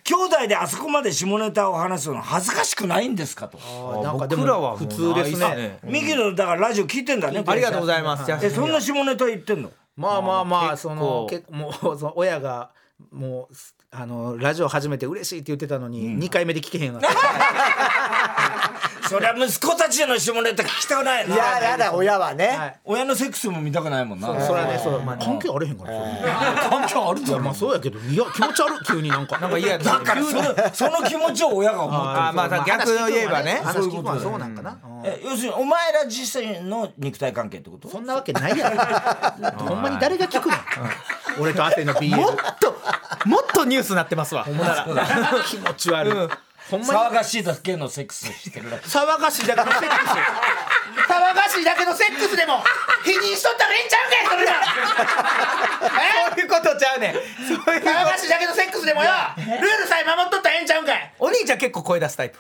[0.05, 3.59] 兄弟であそこまで下ネタを話すの恥ずかしくないんですかと。
[4.03, 5.79] なんかでも普通ですね。
[5.83, 8.31] ミキのだからラジオ聞いてんだねありがとうございます。
[8.31, 9.71] えそんな下ネタ言ってんの？
[9.97, 12.71] まあまあまあその結構もうその親が
[13.13, 13.55] もう
[13.91, 17.19] あのラジオ始めて嬉しいって言ってたのに2回目で聞けへんようになった
[19.11, 21.35] そりゃ息子たちの下ネタ聞きたくないな。
[21.35, 22.81] いややだ親はね、はい。
[22.85, 24.29] 親のセックスも見たくないもんな。
[24.41, 25.93] それはねそうまあ関係あれへんから
[26.71, 29.39] 関係あるいやまあそうやけどいや気持ち悪い 急になんか。
[29.41, 30.43] なんか嫌やだからその
[30.73, 32.27] その気持ちを親が思ってる。
[32.29, 33.61] あまあ逆を言えばね。
[33.73, 34.79] そういうことそうなんかな。
[35.03, 37.89] え要するにお前ら実際の肉体関係ってこと？
[37.89, 38.79] そんなわけないやろ。
[39.67, 40.55] ほんまに誰が聞くの？
[41.41, 42.77] 俺と亜生の BL もっと
[43.25, 44.45] もっとニュースなってますわ。
[44.45, 44.87] ほんまなら
[45.49, 46.15] 気持ち悪い
[46.71, 46.93] ほんまに。
[47.01, 50.11] 騒がしいだけのセックスしてるらしい騒がしいだけのセックス
[51.11, 52.63] 騒がしいだけのセックスでも
[53.05, 54.53] 否認しとったらええんちゃうかいそれな。
[56.31, 57.15] そういうことちゃうねん。
[57.15, 61.13] そういう騒がしいだけのセックスでもよルールさえ守っとったらええんちゃうんかい。
[61.19, 62.39] お兄ちゃん結構声出すタイプ。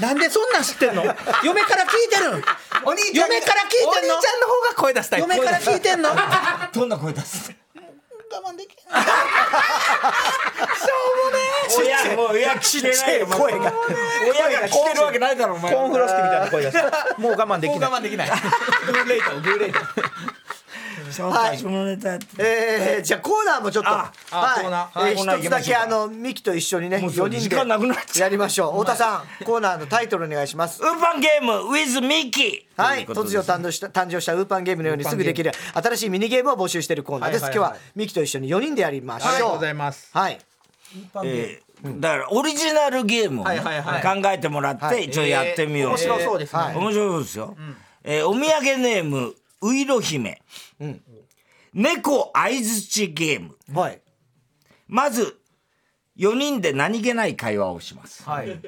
[0.00, 1.02] なんでそんなん知ってんの？
[1.42, 2.44] 嫁から聞いてる
[2.84, 3.30] お兄ちゃん。
[3.30, 4.14] 嫁から聞いてんの？
[4.14, 5.28] お兄ちゃんの方が声出すタイプ。
[5.34, 6.10] 嫁から聞いてんの？
[6.10, 7.52] 我どんな声出す？
[8.36, 8.76] 慢できん
[11.78, 13.72] 親もう親聞けないよ声が。
[14.22, 15.72] 親が聞けるわけないだろお前。
[15.72, 16.78] コーンフロスケみたいな声出す
[17.18, 17.90] もう我慢できない。
[17.90, 19.78] 我慢できないグーレイトグーレイト
[21.12, 21.32] そう。
[21.32, 23.90] か下ネタやってえー、じゃあコーナーもちょっと。
[23.90, 28.72] ー一つだけあのミキと一緒にねもうそう4人時間なくなっでやりましょう。
[28.80, 30.82] 太田さんコーナーのタイトルお願いします。
[30.82, 37.44] ウーパンゲーム with ミキはい、突如誕生した誕生したウーパンゲームのようにすぐできる新しいミニゲームを募集しているコーナーです。
[37.44, 37.70] はいはいはい。
[37.70, 39.28] 今日はミキと一緒に4人でやりましょう。
[39.30, 40.10] ありがとうございます。
[40.12, 40.38] はい。
[41.24, 41.68] えー
[42.00, 45.90] だからオリジナルゲームをねはいはいは考えてもらって一応やってみよう。
[45.90, 46.60] 面白そうですね。
[46.60, 46.76] はい。
[46.76, 47.56] 面白そうですよ。
[48.02, 50.42] えーお土産ネームういろ姫
[51.74, 53.56] 猫相づちゲーム。
[53.78, 54.00] はい。
[54.86, 55.38] まず
[56.16, 58.22] 4人で何気ない会話をします。
[58.22, 58.60] はい。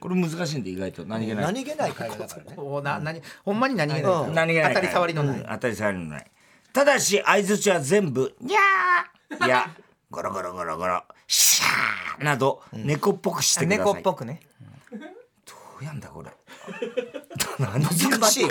[0.00, 1.04] これ難しいんで意外と。
[1.04, 1.44] 何気ない。
[1.44, 2.54] 何気ない会話だからね。
[2.58, 4.12] おな何ほんまに何気ない。
[4.12, 4.34] うん。
[4.34, 5.38] 何気ない当たり障りのない。
[5.38, 5.46] うん。
[5.46, 6.30] 当たり障りのない。
[6.72, 9.70] ただし相づちは全部「にゃー」 や
[10.10, 14.40] 「ゴロゴロゴロゴロ」「シャー」など猫っぽくしてください、猫っぽくね。
[14.90, 16.30] どうやんだこれ
[17.58, 17.82] 難
[18.30, 18.44] しい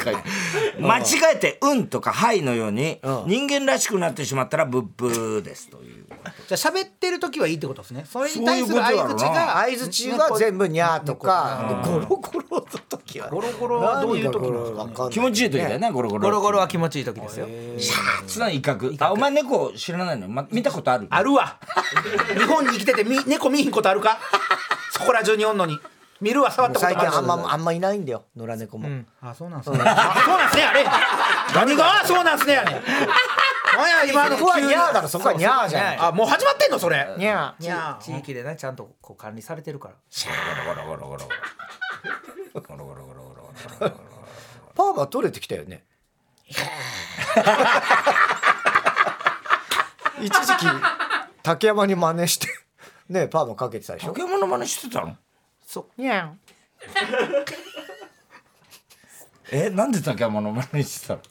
[0.80, 1.03] 間違
[1.34, 3.24] えて「うん」とか「はい」のようにうん。
[3.28, 6.05] 人間らしくなってしまったらブッブーですという。
[6.47, 8.05] じゃあ喋ってる時はいいってことですね。
[8.09, 13.30] それに対する相槌が相づちは全部ニャーとか、ゴロゴロの時は。
[13.30, 15.05] ゴロゴロはどういう時なんですか？
[15.05, 16.22] か気持ちいい時だよねゴロゴロ。
[16.24, 17.47] ゴロゴロは気持ちいい時ですよ。
[17.78, 18.97] シャーつな威嚇。
[19.03, 21.07] あお前猫知らないの、ま、見たことある？
[21.09, 21.57] あるわ。
[22.38, 24.20] 日本に生きててみ猫見ひんことあるか？
[24.91, 25.80] そこら中におんのに
[26.22, 28.88] 見るわ触ったこと最近あんままあんまいないんだよ、野良猫も。
[29.22, 30.86] あそうなんすねあそうなんすねあれ
[31.55, 35.97] 何がそうなんすねやねんなんや今のそこはニャーだろ、そこはニャーじゃない。
[35.97, 37.63] あもう始まってんのそれニャー。
[37.63, 39.95] いや地域でねちゃんとこう管理されてるから
[40.65, 41.28] ゴロゴロゴロ
[42.53, 43.91] ゴロゴロゴロゴロゴロ
[44.76, 45.84] パーマ取れてきたよね。
[50.22, 50.65] 一時期
[51.41, 52.47] 竹山に真似して
[53.09, 54.07] ねパーマかけてたでしょ。
[54.09, 55.15] 竹山の真似してたの
[55.97, 56.32] ニャー。
[59.53, 61.22] えなんで竹山の真似してたの？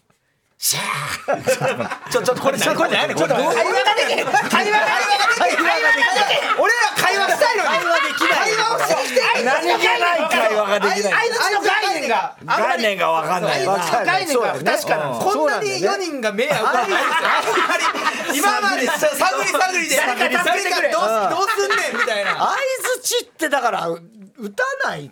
[0.61, 3.64] ちょちょっとこれちょっとこれ何これ会話が
[3.97, 6.12] でき会話が会話ができ
[6.61, 7.68] 俺ら会話したいのに。
[7.70, 9.20] 会話できない会話をしてきて。
[9.43, 11.12] 何気ない会話ができない。
[11.12, 12.36] 相槌の概念が。
[12.45, 13.82] 概念が分かんないな。
[13.82, 16.64] 相槌の概念が不確かなんですこんなに4人が目合う。
[16.66, 17.76] ことないですよあんま
[18.28, 20.93] り今までさ探り探りで誰か助けてくれ。
[20.93, 22.36] どうすどうすんねんみたいな。
[22.36, 22.53] 相づ
[23.03, 23.88] ちってだから
[24.41, 25.11] 打たない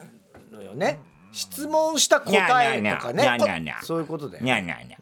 [0.53, 1.01] のよね。
[1.33, 2.33] 質問した答
[2.77, 3.77] えとかね。
[3.83, 5.01] そういうことでにゃんにゃんにゃん。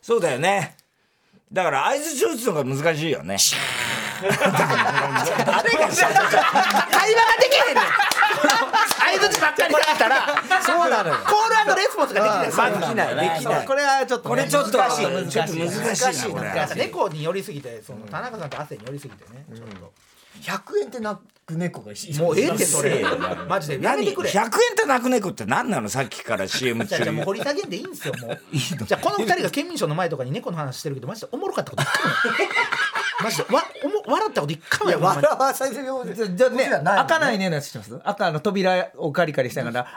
[0.00, 0.76] そうだよね。
[1.52, 3.36] だから相づち打つのが難しいよね。
[4.22, 5.70] 会話がで
[7.50, 7.84] きへんねん。
[9.02, 11.16] 相づちばっかりだったらそうなのよ。
[11.26, 12.72] コールレスポンスができない。
[12.72, 13.34] できない。
[13.38, 13.66] できない。
[13.66, 15.28] これはちょっとねこれちょっと難しい。
[15.28, 19.92] ちょっと難しいな猫に寄りすぎてその田中さんと汗に寄りすぎてねちょっと。
[20.40, 23.04] 100円って泣く猫がもうええってそれ。
[23.48, 23.74] マジで。
[23.74, 24.30] やめ何？100てくれ。
[24.30, 25.88] 円と泣く猫って何なの？
[25.88, 28.38] さっきから CM 中じゃもう掘り下げんでいいんですよもう。
[28.56, 32.48] じゃあこの二人が県民賞の前とかに猫の話してるけどマジでおもろかったこと一回もない。
[33.24, 33.44] マジで。
[33.54, 34.92] わおも笑ったこと一回もい。
[34.92, 36.70] や笑わされるようでじゃじゃあね。
[36.84, 39.82] 開かないねのやつ知ってます赤の扉をカリカリしたから。
[39.82, 39.90] 開か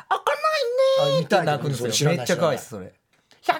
[0.99, 2.09] ないねーって泣くんですよ。
[2.11, 2.93] めっちゃ可愛いですそれ。
[3.43, 3.57] 100円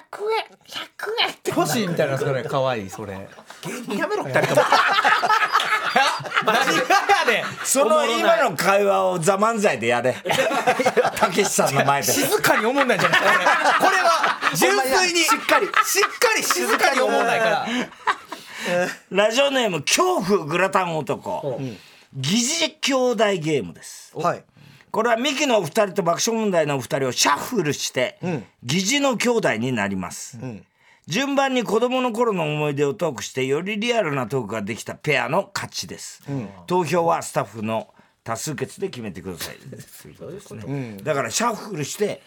[0.67, 1.51] 100円って。
[1.51, 2.43] 欲しいみたいなそれ。
[2.43, 3.27] 可愛いそれ
[3.65, 4.61] 芸人やめろ二人とも。
[6.45, 7.45] 何がやねん。
[7.63, 10.15] その今の会話を「ザ漫才でやれ。
[11.15, 12.11] たけしさんの前で。
[12.11, 13.19] 静かに思んないんじゃない。
[13.21, 13.31] これ
[13.87, 17.67] これは純粋にしっかりしっかり静かに思んないから。
[19.11, 21.59] ラジオネーム恐怖グラタン男。
[22.13, 24.11] 疑似兄弟ゲームです。
[24.15, 24.43] はい。
[24.91, 28.17] これはミキのお二人と爆笑問題のお二人をシャッフルして、
[28.63, 30.39] 疑似の兄弟になります、
[31.07, 36.23] 順番に子供の頃の思い出をトークしてよりリアルなトークができたペアの勝ちです、
[36.67, 37.93] 投票はスタッフの
[38.23, 39.57] 多数決で決めてください。
[39.57, 40.31] ということ。
[40.31, 42.21] ですねだからシャッフルして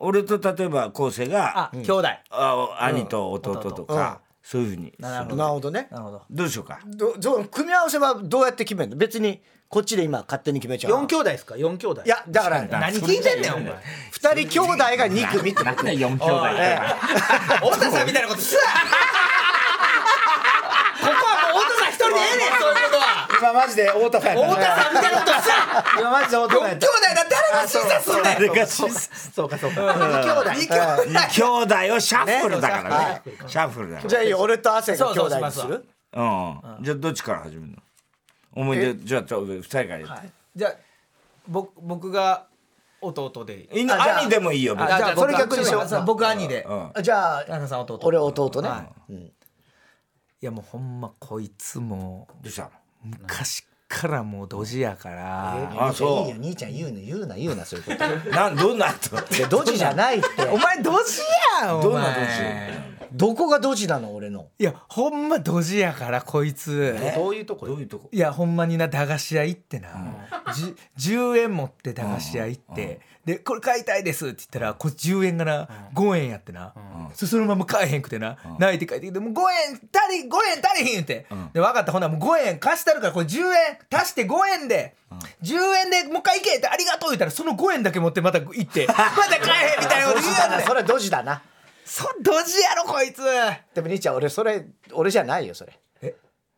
[0.00, 2.08] 俺と例えば昴生があ兄弟。
[2.30, 4.92] あ兄と弟とか、そういうふうに。
[4.98, 5.36] なるほど。
[5.36, 5.88] なるほどね。
[5.90, 6.22] なるほど。
[6.30, 6.78] どうしようか？
[6.84, 8.96] どど組み合わせはどうやって決めるの？
[8.96, 9.40] 別に
[9.70, 11.56] こっちで今勝手に決めちゃう四兄弟ですか？
[11.56, 12.02] 四兄弟。
[12.04, 13.72] いやだから何聞いてんねんお前。
[14.12, 15.64] 二人兄弟が2組って。
[15.64, 16.78] なんで4兄弟え
[17.56, 18.60] 太田さんみたいなことすな。
[18.60, 18.66] こ
[21.08, 23.26] こはもう太田さん一人でええねんそういうことは。
[23.40, 25.54] 今マジで太田さんや太田さんみたいなことすな。
[25.98, 27.30] 今マジで太田さん四兄弟だ誰が
[27.66, 29.94] 審査すんねん誰が審査そうかそうか。
[29.94, 31.42] 二兄弟二兄弟兄
[31.88, 33.22] 弟をシャッフルだからね。
[33.26, 34.38] ねシャッフルだからじゃあいいよ。
[34.40, 36.60] 俺と亜生が兄そうそうします弟にするうん。
[36.82, 37.78] じゃあどっちから始めるの？
[38.56, 40.28] 思い出じゃあちょっと二人からやって。
[40.56, 40.72] じゃあ
[41.48, 42.46] 僕僕が
[43.00, 43.84] 弟でいい。
[43.84, 43.94] の？
[43.94, 44.88] あじゃあ兄でもいいよ別に。
[44.96, 45.88] じゃあそれ逆にしよう。
[45.88, 46.66] そう僕兄で。
[46.96, 48.00] うじゃあ田中さん弟。
[48.02, 48.68] 俺弟ね。
[48.68, 49.14] はい。
[49.14, 49.30] い
[50.40, 52.70] やもうほんまこいつもどうしたの？
[53.04, 53.64] 昔
[53.94, 55.88] からもうドジやから。
[55.88, 56.26] あそう。
[56.26, 57.98] いいよ兄ちゃん言うの言うな言うなそういうこと。
[58.30, 59.16] なんどんなと
[59.48, 60.26] ドジじゃないって。
[60.50, 61.20] お前ドジ
[61.62, 62.08] やんお前どんな
[63.12, 64.48] ドどこがドジなの俺の？
[64.58, 66.98] いやほんまドジやからこいつ。
[67.14, 67.66] どういうとこ？
[67.66, 68.08] どういうとこ？
[68.10, 69.88] いやほんまにな駄菓子屋行ってな、
[70.52, 70.76] じゅ
[71.32, 76.74] 10円持って駄菓子屋行って、でこれ買いたいですって言ったらこれ10円がな、5円やってな、
[77.14, 81.92] そそのまま買えへんくてな、泣いて帰ってきてもう5円足り5円足りひんって、で分かった。
[81.92, 84.94] ほんならもう5円貸したるからこれ10円足して5円で、
[85.42, 85.54] 10
[85.84, 88.86] 円でもう一回行けってありがとう言ったらその5円だけ持ってまた行って。
[88.88, 91.42] また買えへんみたいなこと言うやんそれドジだな。
[91.86, 93.22] そドジやろこいつ。
[93.74, 95.72] でも兄ちゃん俺それ俺じゃないよそれ。
[95.72, 95.83] え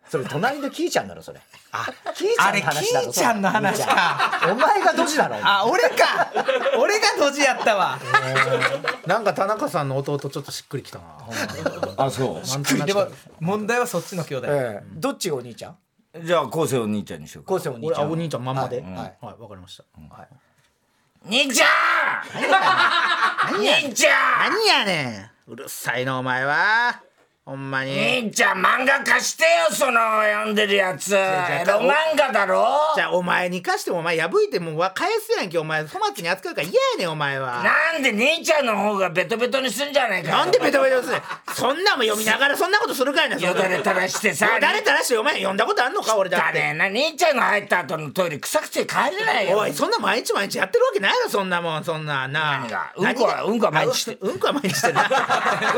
[0.09, 1.41] それ隣のキーちゃんだろそれ。
[1.73, 4.31] あキーちあれゃんの話だろキーちゃんの話か。
[4.51, 6.33] お前がドジだろあ俺か。
[6.79, 7.99] 俺がドジやったわ。
[9.07, 11.05] なんか田中さんの弟ちょっとしっくりきたな。
[11.97, 12.87] あそう。
[12.87, 13.09] でも
[13.41, 14.87] 問題はそっちの兄弟、ええ。
[14.95, 15.77] どっちがお兄ちゃん？
[16.25, 17.55] じゃあ昴生お兄ちゃんにしようか。
[17.55, 18.11] 昴生お兄ちゃん。
[18.13, 18.81] お兄ちゃんまんまで。
[18.81, 18.95] はい。
[18.95, 19.43] はい。
[19.43, 19.85] わかりました。
[21.29, 21.67] 兄ちゃ
[23.51, 23.55] ん！
[23.57, 24.53] 兄ちゃん。
[24.53, 25.53] 何やねん。
[25.53, 27.03] うるさいなお前は
[27.47, 27.92] ほんまに。
[27.92, 30.01] 兄ちゃん漫画貸してよその
[30.34, 31.14] 読んでるやつ。
[31.14, 32.66] エロ漫画だろ？
[32.97, 37.62] じゃあお前に貸してもお前破いてもう返すやんけお前粗末に扱うから嫌やねんお前は。
[37.62, 40.36] なんで兄ちゃんの方がベトベトにすんじゃねえかよ。
[40.38, 41.16] なんでベトベトする
[41.55, 46.59] そんなんも読みながらそんなことするかいなよだれ垂らしてさよだれ垂らしてお前読んだことあんのか俺だって。
[46.59, 49.59] だねな兄ちゃんの入った後のトイレ臭くて帰れないよ。
[49.59, 52.92] おいそんな毎日毎日やってるわけないよそんなもんそんなな何が？
[52.97, 55.03] うんこはうんこは毎日してあうんうんこは毎日してるな。
[55.05, 55.07] う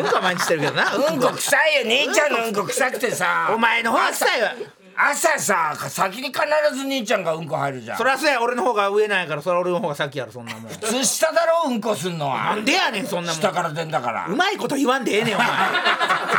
[0.01, 0.15] んこ。
[0.15, 3.51] は毎日してるけどなうんこ臭いよ兄ちゃんのうんこ臭くてさ。
[3.55, 4.55] お前の方が臭いわ。
[5.01, 6.41] 朝さ先に必
[6.75, 7.99] ず兄ちゃんがうんこ入るじゃん。
[7.99, 10.73] そりゃそうや俺の方が上なんやからそれは俺の方が先やろそんなもん。
[10.73, 13.41] 普通下だろうんこすんのなはんでやねんそんなもん。
[13.41, 14.27] 下から出んだから。
[14.27, 15.47] うまいこと言わんでええねんお前。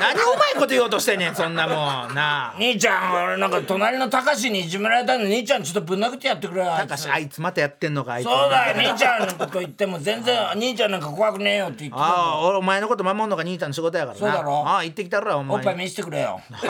[0.02, 2.14] 何うまいこと言おうとしてんねんそんなもん。
[2.14, 2.54] なあ。
[2.58, 6.90] 兄ちゃん俺なんか隣のたかしにいじめられたんで兄ちゃんちょっとぶん殴ってやってくれよあいつ。
[6.90, 14.20] たかしあいつまたやってんのかあいつそうだよ兄ちゃんのこと言っても全然兄ちゃんなんか怖くねえよって言ってたああお前のこと守んのが兄ちゃんの仕事やからな。
[14.20, 14.64] そうだろ。
[14.68, 15.58] ああ行ってきたらお前。
[15.58, 16.42] おっぱい見せてくれよ。
[16.60, 16.64] ちょ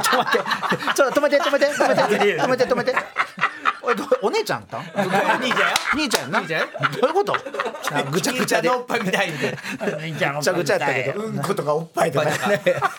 [0.00, 0.45] っと待って
[0.94, 2.02] ちょっと止めて止めて止めて
[2.40, 2.94] 止めて止めて。
[4.22, 4.82] お姉ちゃんちゃんたん？
[4.82, 6.38] 兄ちゃんや兄ちゃんな？
[6.38, 6.66] 兄ちゃんや
[7.00, 7.36] どういうこと？
[8.10, 9.32] ぐちゃぐちゃでのおっぱいみたい。
[9.32, 9.56] で
[10.12, 11.24] ぐちゃぐちゃやったけど。
[11.24, 12.26] うんことかおっぱいとか。
[12.26, 12.34] ね。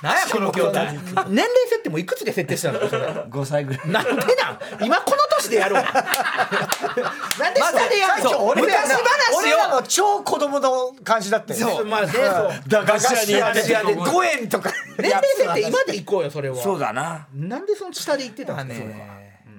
[0.01, 0.79] 何やこの兄弟。
[0.79, 2.87] 年齢設定もいくつで設定したの？
[2.87, 3.89] それ5歳ぐらい。
[3.89, 4.85] なんでなん？
[4.85, 8.23] 今この年でやろうなんで下でやる？
[8.23, 11.73] の俺ら昔話を俺らも超子供の感じだったよね。
[11.73, 11.85] そう。
[11.85, 12.23] まあねそう。
[12.69, 13.73] 駄菓子屋にやってて。
[13.73, 14.71] 駄菓子屋で5円とか。
[14.97, 16.55] 年齢設定今で行こうよそれは。
[16.57, 17.27] そうだな。
[17.33, 18.73] なんでその下で行ってたの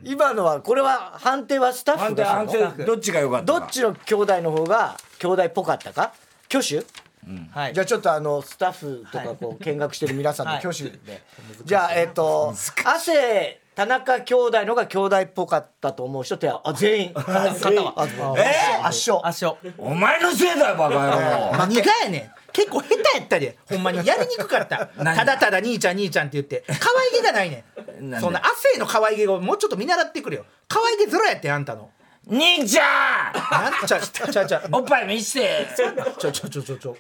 [0.08, 3.60] 今のはこれは判定はスタッフが判定どっちが良かったか。
[3.60, 6.14] どっちの兄弟の方が兄弟っぽかったか？
[6.48, 6.82] 挙手？
[7.52, 7.74] はい。
[7.74, 10.98] じゃあちょっとあのスタッフとかこう見学してる皆さんの挙手で、
[11.62, 12.54] じゃあえっ、と
[12.84, 17.12] 亜生田中兄弟のが兄弟っぽかったと思う人手はあ全員。
[17.14, 17.94] 勝ったわ
[18.38, 19.20] え圧勝。
[19.26, 21.10] 足をお前のせいだよバカ野
[21.52, 21.58] 郎。
[21.58, 23.56] 何がやねん結構下手やったで。
[23.68, 24.90] ほんまにやりにくかった。
[24.96, 25.16] 何？
[25.16, 26.64] ただただ兄ちゃん兄ちゃんって言って。
[26.66, 27.64] 可愛げがないね
[28.00, 28.20] ん。
[28.20, 30.44] そんな亜生の可愛げをもうちょっと見習ってくれよ。
[30.66, 31.90] 可愛げゼロやってあんたの。
[32.26, 33.32] 兄ちゃん！
[33.62, 35.66] なんちゃちゃちゃおっぱい見して。
[36.18, 36.96] ちょちょちょちょちょ。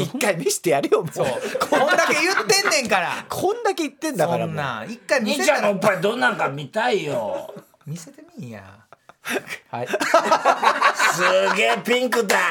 [0.00, 1.14] 一回見せてやれよもう。
[1.14, 3.26] こんだけ言ってんねんから。
[3.28, 7.54] こんだけ言ってんだからそんな一回見兄ちゃんのおっぱいどんなんか見たいよ。
[7.86, 8.62] 見せてみんや
[9.70, 9.88] はい。
[9.88, 11.22] す
[11.56, 12.36] げえピンクだ。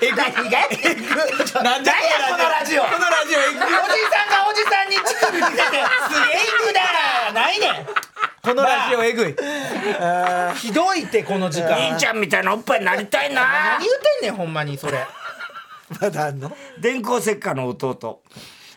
[0.00, 0.80] え何がやねん
[1.64, 2.82] なんでこのラジオ。
[2.84, 5.82] このラジオおじさんがおじさんに乳首見せてすげえ
[6.60, 7.32] 行くだ。
[7.32, 7.86] ないねん。
[8.40, 9.34] このラジオえぐい。
[10.56, 11.74] ひどいってこの時間。
[11.76, 13.42] 兄ちゃんみたいなおっぱいになりたいな。
[13.78, 15.04] 何言うてんねんほんまにそれ。
[16.00, 16.56] まだあんの？
[16.78, 18.20] 電光石火の弟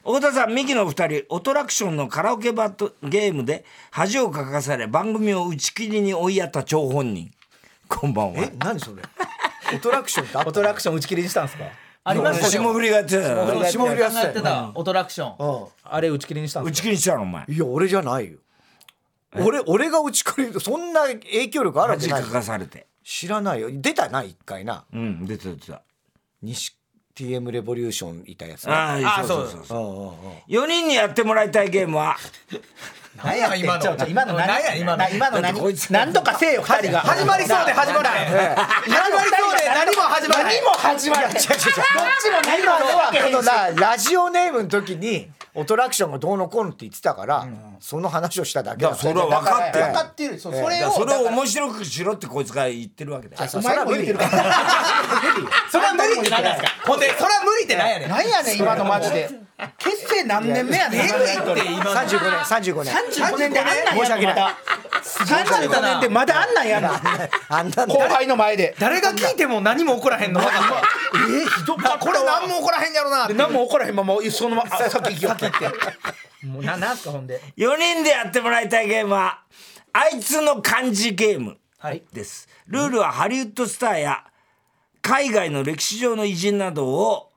[0.04, 7.32] 太田さんミキの二人オトラクションのカラオケバトゲームで恥をかかされ番組を打ち切りに追いやった張本人。
[7.88, 8.41] こんばんは。
[8.41, 8.52] え？
[8.58, 9.04] 何それ？
[9.76, 11.66] オトラクションってあったオトラクション打ち切りにしたんすか？
[12.04, 14.22] ありました霜降りがやってたよ霜降りやってた。
[14.22, 14.72] よやってた。
[14.74, 15.66] オトラクション。
[15.66, 16.70] うあれ打ち切りにしたんすか？
[16.72, 18.39] 打ち切りにしたのお前んいや俺じゃないよ。
[19.36, 22.22] 俺俺が打ち切りそんな影響力あるわけない。
[22.22, 22.88] 恥かかされて。
[23.04, 23.70] 知らないよ。
[23.72, 24.84] 出たな一回な。
[24.91, 25.84] うん出てた出てた。
[26.41, 26.76] 西
[27.16, 29.80] TM レボリューションいたやつあああそうそうそうそう。
[29.80, 30.12] うんうんう。
[30.12, 30.16] ん
[30.47, 32.18] 4人にやってもらいたいゲームは
[33.18, 34.07] 何や今の。
[34.07, 34.97] 今の何や今の。
[34.97, 35.59] な今の何？
[35.89, 37.01] なんとかせえよ二人が。
[37.01, 38.28] 始まりそうで始まらへん。
[38.55, 40.47] 始まりそうで何も始まらへん。
[40.47, 41.34] 何も始まらへん。
[41.34, 41.55] どっちも
[42.45, 47.45] 何も今のは始まこのなラジオネームの時にオトラクションがどうのこうのって言ってたから、
[47.82, 50.39] その話をしただけだいやそれは分かってる分かってる。
[50.39, 50.91] それをら。
[50.91, 53.51] それを面白くしろってこいつが言ってるわけだよ。
[53.53, 54.32] お前も言ってるから
[55.70, 56.30] それは無理って。
[56.30, 56.70] 何ですか？
[56.86, 58.09] ほんでそれは無理って何やねん。
[58.09, 59.30] 何やねん今のマジで
[59.78, 61.07] 結成何年目やねん。
[61.07, 61.24] 今の。
[61.26, 62.45] やりとり35年。
[62.45, 64.36] 35年35年であんなんや申し訳ない。
[64.36, 64.57] まだ
[65.01, 67.01] 35年でまだあんなんやな。
[67.49, 68.76] あんなの後輩の前で。
[68.80, 70.41] 誰が聞いても何も起こらへんの？
[70.41, 70.49] えー
[71.59, 71.99] ひどかったわ。
[71.99, 73.28] これ何も起こらへんやろな。
[73.28, 75.32] で何も起こらへんままそのままあさっき行きよ。
[75.32, 75.51] って
[76.47, 77.39] もうななんすかほんで。
[77.57, 79.41] 4人でやってもらいたいゲームは
[79.93, 82.03] あいつの漢字ゲームはい。
[82.12, 82.47] です。
[82.68, 84.24] ルールはハリウッドスターや
[85.01, 87.30] 海外の歴史上の偉人などを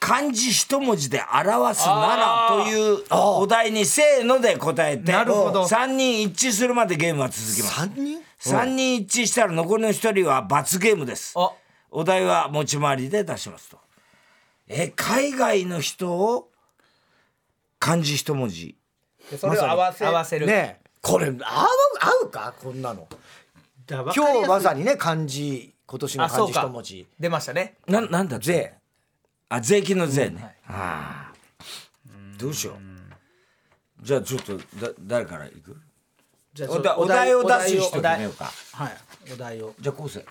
[0.00, 5.64] 漢字一文字で表すならというお題にせーので答えてなるほど。
[5.64, 7.80] 3人一致するまでゲームは続きます。
[7.80, 11.34] 3人？3人一致したら残りの1人は罰ゲームです。
[11.36, 11.52] あ。
[11.90, 13.78] お題は持ち回りで出しますと。
[14.68, 16.48] え海外の人を
[17.78, 18.76] 漢字一文字。
[19.30, 20.46] でそれを合わせ合わせる。
[20.46, 20.90] ねえ。
[21.02, 21.66] これ合う合
[22.24, 22.54] うか？
[22.62, 23.06] こんなの。
[23.86, 27.06] 今日まさにね漢字今年の漢字一文字。
[27.18, 27.74] 出ましたね。
[27.86, 28.46] ななんだって？
[28.46, 28.79] 税
[29.52, 31.32] あ税金の税ね、はあ
[32.38, 32.76] どうしよう。
[34.02, 34.64] じゃあちょっとだ
[35.00, 35.76] 誰からいく？
[36.54, 38.50] じゃあお題お題を出す人決めようか。
[38.72, 38.96] はい
[39.32, 39.74] お題を。
[39.80, 40.24] じゃあ昴生。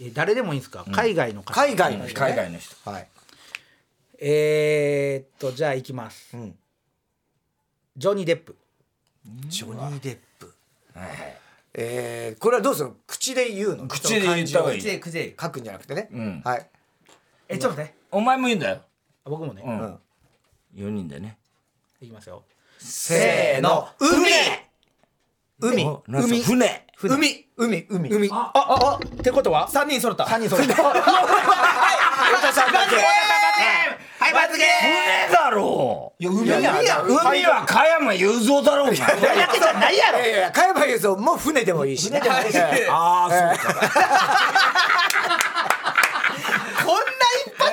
[0.00, 0.84] え誰でもいいんですか？
[0.92, 1.52] 海外の方。
[1.52, 2.90] 海外の人、ね、海外の人。
[2.90, 3.08] はい。
[4.20, 6.54] えー、っとじゃあ行きます、ん。
[7.96, 8.56] ジョニー・デップ。
[9.48, 10.54] ジョニー・デップ。
[11.74, 12.90] えー、これはどうする？
[12.90, 13.88] の口で言うの？
[13.88, 14.80] 口で言った方がいい。
[14.80, 16.40] 口で口で書くんじゃなくてね、ん。
[16.44, 16.70] はい。
[17.48, 18.80] えちょっとねお前も言うんだよ。
[19.24, 19.98] 僕もね、うん、ん。
[20.76, 21.36] 4人でね。
[22.00, 22.42] いきますよ。
[22.78, 23.88] せーの。
[23.98, 24.30] 海。
[25.60, 25.84] 海。
[25.84, 26.86] おなんすか船。
[27.02, 27.46] 海。
[27.56, 27.86] 海。
[27.88, 28.10] 海。
[28.10, 28.28] 海。
[28.30, 29.68] ああってことは？
[29.68, 30.26] 三人揃った。
[30.26, 30.92] 三人それで太田
[32.52, 42.58] さんだけはい罰ゲ船だろういや海やや海は加山雄三だろうがだけじゃないやろいやいや加山雄三も船でもいいしね船でもいいし
[42.88, 43.84] ああそうか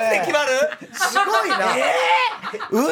[0.02, 0.50] 発で決まる？
[0.92, 1.56] すごいな。
[2.70, 2.86] 海？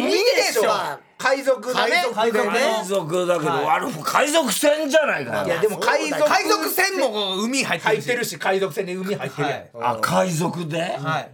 [0.00, 0.18] 海で
[0.52, 0.70] しょ。
[1.18, 2.04] 海賊だね。
[2.14, 5.44] 海賊海賊だけど、あれ海賊船じゃないか。
[5.44, 8.06] いやでも海賊海賊船も海入ってるし。
[8.06, 9.96] てるし海賊船に海入ってるやん、はい。
[9.96, 11.30] あ海賊で、はい。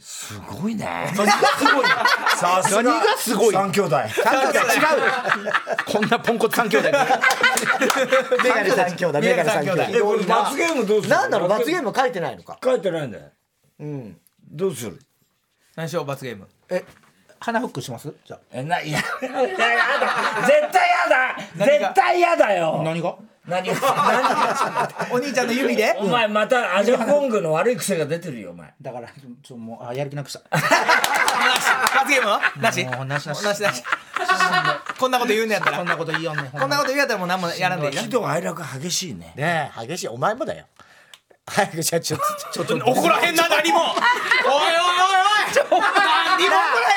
[0.00, 1.12] すごいね。
[1.14, 1.82] 何がすごいの
[2.38, 2.82] さすが。
[2.82, 3.52] 何がすごい？
[3.54, 3.90] 三兄弟。
[4.24, 4.58] 三兄弟。
[4.58, 6.88] 違うこんなポンコツ三兄弟。
[8.44, 9.20] メガネ三兄弟。
[9.20, 9.82] メガネ三兄弟。
[9.90, 11.10] えこれ罰ゲームどうする？
[11.10, 11.48] なんだろう？
[11.50, 12.58] 罰ゲーム書いてないのか。
[12.64, 13.24] 書いてないんだよ。
[13.80, 14.16] うん
[14.50, 14.98] どうする？
[15.76, 16.48] 何しよう罰ゲーム。
[16.70, 16.84] え？
[17.40, 18.12] 鼻フックします？
[18.24, 20.46] じゃえないやいややだ。
[20.46, 21.66] 絶対やだ。
[21.66, 22.80] 絶対やだよ。
[22.80, 23.16] あ何が？
[23.46, 23.76] 何が？
[25.12, 25.96] お兄ちゃんの指で？
[26.00, 28.74] お前またアジャコングの悪い癖が出てるよお前。
[28.82, 29.08] だから
[29.42, 30.40] ちょもうあやる気なくした。
[30.50, 30.64] 罰
[32.08, 32.62] ゲーム？
[32.62, 32.84] なし？
[32.84, 33.44] もうなしなし。
[33.44, 33.84] なしなし。
[34.98, 35.78] こんなこと言うんやったら。
[35.78, 39.32] こんなこと言いよんねんこんなこと言うんやったらもう何もやらんでいいな喜怒哀楽激しいね。
[39.36, 39.86] ねえ。
[39.86, 40.08] 激しい。
[40.08, 40.66] お前もだよ
[41.50, 42.24] 早くじゃあちょっと。
[42.52, 43.80] ちょっと怒らへんな何も。
[43.80, 44.00] おいおいおい
[44.48, 45.58] おい。
[45.58, 45.88] 何も怒ら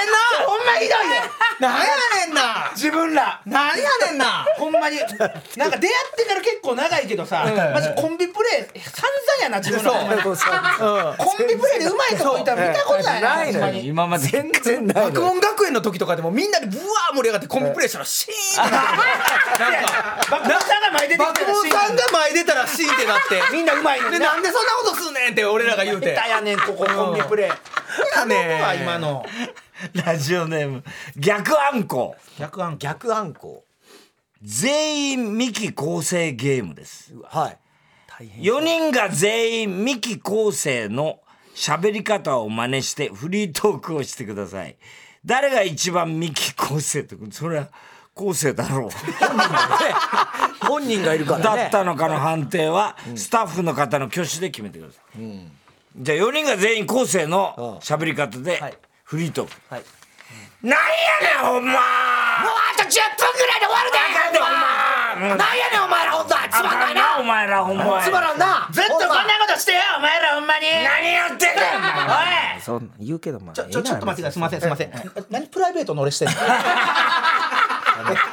[0.02, 0.18] へんな。
[0.46, 1.22] ほんまひどいね
[1.60, 1.86] 何や
[2.26, 2.72] ねんな。
[2.74, 3.42] 自分ら。
[3.46, 4.46] 何やねんな。
[4.58, 4.98] ほんまに。
[4.98, 15.32] なんか出会ってから結構長いけどさマジコンビプレー散々やな自分らコンビプレーでうまいとこいたら見たことないなないのに今まで全然ない爆のよ。
[15.34, 18.98] 音学園の時とかでもみんなでブワー盛り上がってコンビプレイしたらシーンってなって。
[19.62, 20.22] なんか
[21.18, 23.42] 爆音さんが前出てたらシーンってなって。
[23.52, 26.16] みんなうまいのにででそんなことすんねんって俺らが言うて。
[26.16, 29.26] 下手やねんここコンビプレーやねんは今の
[30.06, 30.84] ラジオネーム
[31.18, 33.64] 逆あんこ逆案逆暗号
[34.42, 37.58] 全員ミキ構成ゲームですはい
[38.40, 41.20] 4人が全員ミキ構成の
[41.56, 44.78] 喋り方を真似してフリートークをしてください
[45.26, 47.70] 誰が一番ミキ構成ってそれは
[48.22, 48.90] 構成だろう。
[50.66, 51.44] 本人がいるからね。
[51.44, 55.22] だったのかの判定はスタッフの方の挙手で決めてください、
[55.98, 58.78] じゃあ4人が全員構成の喋り方ではい。
[59.04, 59.84] フリートーク、はい。
[60.62, 60.78] なんや
[61.42, 61.82] ねんほんまもうあ
[62.78, 64.40] と10分ぐらいで終わるで。
[64.40, 66.36] もうなんやねんお前らほんと。
[66.36, 67.18] つまんないな。
[67.20, 68.68] お前らほんまつまらんな。
[68.72, 70.66] ずっとこんなことしてよお前らほんまに。
[70.68, 71.58] 何やってんだよ。
[71.78, 74.34] お前おそう言うけどまちょちょちょっと待ってください。
[74.34, 74.92] すみませんすみません。
[75.30, 76.34] 何プライベートの俺してんの？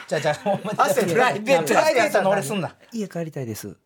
[0.07, 1.69] じゃあじゃあほんまに汗プライベート。
[1.69, 2.75] プライベートの俺すんな。
[2.93, 3.69] 家帰りたいです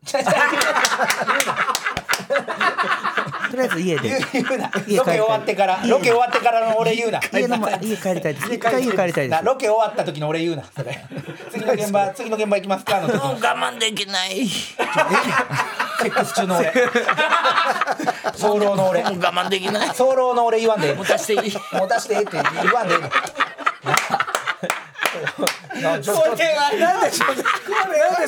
[3.53, 4.09] とりあえず家で。
[4.33, 4.71] 言うな。
[4.71, 7.21] ロケ終わってからロケ終わってからの俺言うな。
[7.33, 8.55] 家の 家帰りたいです。
[8.55, 9.29] 一回家帰りたいです。
[9.29, 10.65] なロケ終わった時の俺言うな。
[10.75, 10.99] それ。
[11.53, 13.23] 次の現場次の現場行きますかの時。
[13.23, 14.49] もう我慢できない。
[14.49, 14.75] セ
[16.09, 16.73] ックス中の俺。
[16.73, 19.03] 早漏の俺。
[19.05, 19.89] もう我慢できない。
[19.89, 20.89] 早漏の俺言わんで。
[20.89, 21.57] ええ持たしていい。
[21.73, 22.95] 持たしてええって言わんで。
[25.83, 26.07] なんで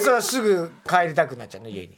[0.01, 1.97] そすぐ帰りたくなっちゃうの家に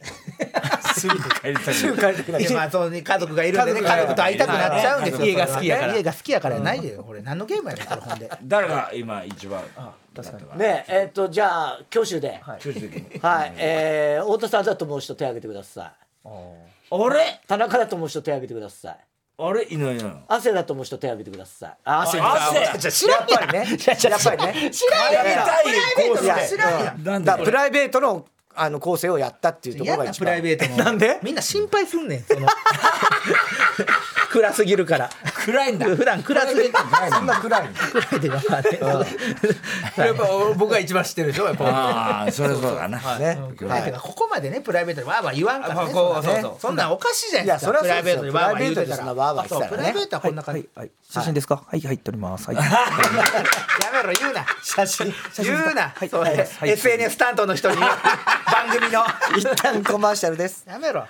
[0.95, 3.81] すぐ帰りたいすぐ帰りたくなまあそうね家族がいるんでね。
[3.81, 7.03] 家族と会いたくなっちゃうんですよ家が好きやから家が好きやからやないでよ。
[7.03, 8.31] これ何のゲームやねんこれほんで。
[8.43, 9.61] 誰が今一番
[10.55, 12.39] ねええっとじゃあ挙手で。
[12.43, 13.53] 挙手的にはい。
[13.57, 15.93] えー太田さんだと思う人手挙げてくださ
[16.25, 16.29] い。
[16.89, 17.41] あれ？
[17.47, 18.97] 田中だと思う人手挙げてください。
[19.39, 19.67] あれ？
[19.71, 21.77] いないな汗だと思う人手挙げてください。
[21.83, 23.59] あ汗汗じゃやっぱりね。
[23.59, 24.71] やっぱりね。
[24.71, 25.27] 知らんやん。
[25.27, 26.47] やりたいコースいやで。
[26.47, 26.77] 知ら
[27.19, 27.43] んやん。
[27.43, 28.25] プライベートの
[28.59, 30.33] あの構成をやったっていうところが一番。
[30.33, 31.19] ライベートの なんで？
[31.23, 32.47] みんな心配すんねんその。
[34.31, 35.09] 暗すぎるから
[35.47, 35.85] 暗いんだ。
[35.85, 36.73] 普段暗すぎる。
[37.09, 37.73] そんな暗いの？
[37.73, 38.79] 暗いでまあね
[39.97, 40.23] やっぱ
[40.57, 41.45] 僕が一番知ってるでしょ？
[41.45, 41.65] やっぱ。
[41.65, 42.99] ああそれそうだな。
[43.17, 43.39] ね。
[43.61, 46.27] だけどここまでねプライベートでわーわー言わんからねそんなね。
[46.27, 47.79] そうそうそんなんおかしいじゃないですか。
[47.79, 50.67] プライベートでわーわー言うてたらプライベートはこんな感じ。
[50.75, 51.63] はい写真ですか？
[51.65, 51.79] はい。
[51.79, 52.47] 入っております。
[52.47, 52.55] はい。
[52.59, 52.63] や
[53.93, 54.45] めろ言うな。
[54.61, 55.13] 写真。
[55.37, 55.93] 言うな。
[56.61, 57.77] SNS 担当の人に。
[57.77, 57.89] 番
[58.77, 59.05] 組の。
[59.37, 60.65] 一旦コマーシャルです。
[60.67, 61.07] やめろ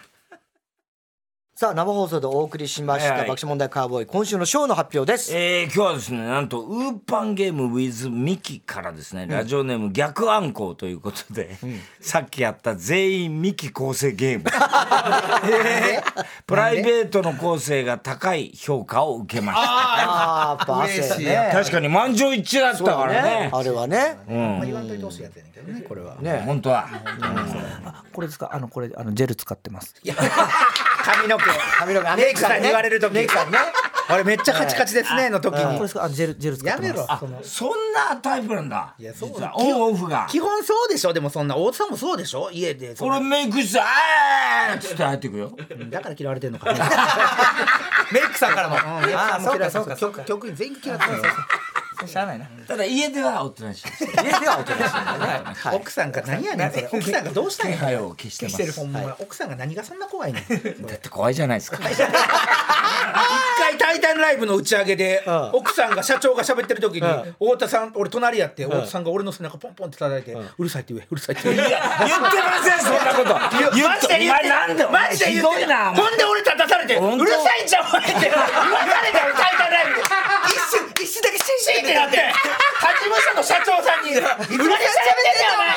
[1.59, 3.29] さあ生放送でお送りしましたはいはい。
[3.29, 5.35] 爆笑問題カーボーイ今週のショーの発表です。
[5.35, 11.57] えー、今日はですねなんとウーパンゲーム with ミキからですね、ラジオネーム逆暗号ということで、
[11.99, 14.43] さっきやった全員ミキ構成ゲーム、
[16.45, 19.67] プライベートの構成が高い評価を受けました。
[19.67, 21.49] ああやっぱ汗嬉しいね。
[21.51, 23.49] 確かに満場一致だったからね。
[23.51, 24.19] あれはね。
[24.27, 26.17] まあ言わんといてほしいやつやねんけどねこれは。
[26.19, 26.87] ね本当は、
[27.83, 29.95] あこれですかあのこれあのジェル使ってます
[31.07, 31.43] 髪の毛
[31.79, 33.13] 髪の毛メイクさんに言われる時。
[33.13, 33.57] メイクさんね。
[34.09, 35.79] あれめっちゃカチカチですねの時これに。
[35.81, 37.25] ですかあのジェルジェル使っやめてます。
[37.25, 37.39] ろ。
[37.43, 38.95] そんなタイプなんだ。
[38.99, 39.29] やそう。
[39.29, 40.25] 実はオンオフが。
[40.29, 41.11] 基本そうでしょ？
[41.11, 42.49] でもそんな大津さんもそうでしょ？
[42.51, 42.95] 家で。
[42.95, 45.51] そこれのメイクして「あーっつって入ってくよ。
[45.89, 46.71] だから嫌われてんのか
[48.11, 48.81] メイクさんからも、うん、
[49.13, 50.23] ああそうかそうかそうか。
[50.23, 51.21] 局員全員嫌ってる
[52.05, 52.45] しゃあないな。
[52.67, 55.41] ただ家ではおとなしい 家ではおとなしいんだね。
[55.55, 55.75] はい。
[55.77, 56.89] 奥さんが何やねんそれ。
[56.91, 57.77] 奥さんがどうしたんや？
[58.03, 60.45] を消してますしてるほんま奥さんが何がそんな怖いね
[60.81, 61.77] だって怖いじゃないですか。
[61.77, 61.93] 回
[63.77, 65.49] 「タイタンライブ」の打ち上げでん。
[65.53, 67.35] 奥さんが社長が喋ってる時にん。
[67.39, 71.55] 太田さん俺隣やって太田さんが俺の背中ポンポンって叩いてうるさいって言えうるさいって言え。
[71.57, 72.29] 言ってま
[72.63, 73.39] せんそんなこと。
[73.75, 76.03] 言マジで言ってお前なんでお前マジでひ言ってどいなお前。
[76.03, 78.13] ほんで俺立たされて「うるさいんちゃうお前」って。
[78.13, 80.07] 言わされたよタイタンライブで一
[80.71, 82.17] 瞬一瞬だけシンシンってなって。
[82.79, 85.67] 他事務所の社長さんに「いつまで喋ってんねんお前」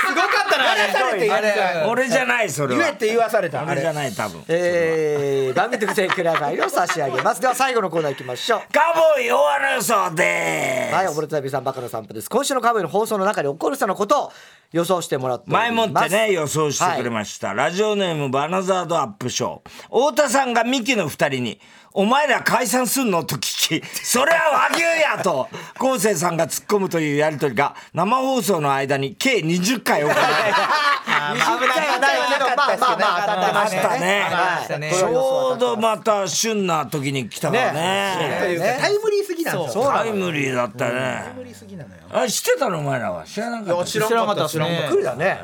[0.00, 2.80] すごかったなあれされてあれ俺じゃないそれは。
[2.80, 4.42] 言えって言わされたあれ俺じゃない多分。
[4.48, 7.42] えー、番組特製クラファイルを差し上げます。
[7.42, 8.60] では最後のコーナー行きましょう。
[8.72, 12.30] カウボーイ大穴予想ではい、すおぼれたびさんバカの散歩です。
[12.30, 14.32] 今週のカーボーイの放送の中で起こる人のことを
[14.72, 15.50] 予想してもらって。
[15.50, 19.68] 前もってね予想してくれました、ラジオネームバナザードアップショー。
[19.88, 21.60] 太田さんがミキの二人に
[21.92, 25.48] 「お前ら解散すんの?」と聞き「それは和牛や!」と。
[25.78, 34.92] 昴生さんが突っ込むというやり取りが生放送の間に計20回行われ危ないはないけど、まあまあまあ当たましたね。
[34.92, 39.84] ちょうどまた旬な時に来たからとねタイムリーすぎなんですよ。
[39.84, 40.92] タイムリーだったね。
[41.24, 42.02] タイムリーすぎなのよ。
[42.12, 42.80] あ知ってたの？
[42.80, 43.84] お前らは知らなかった。
[43.84, 45.40] 知らんかった知らんかったびっくりだね。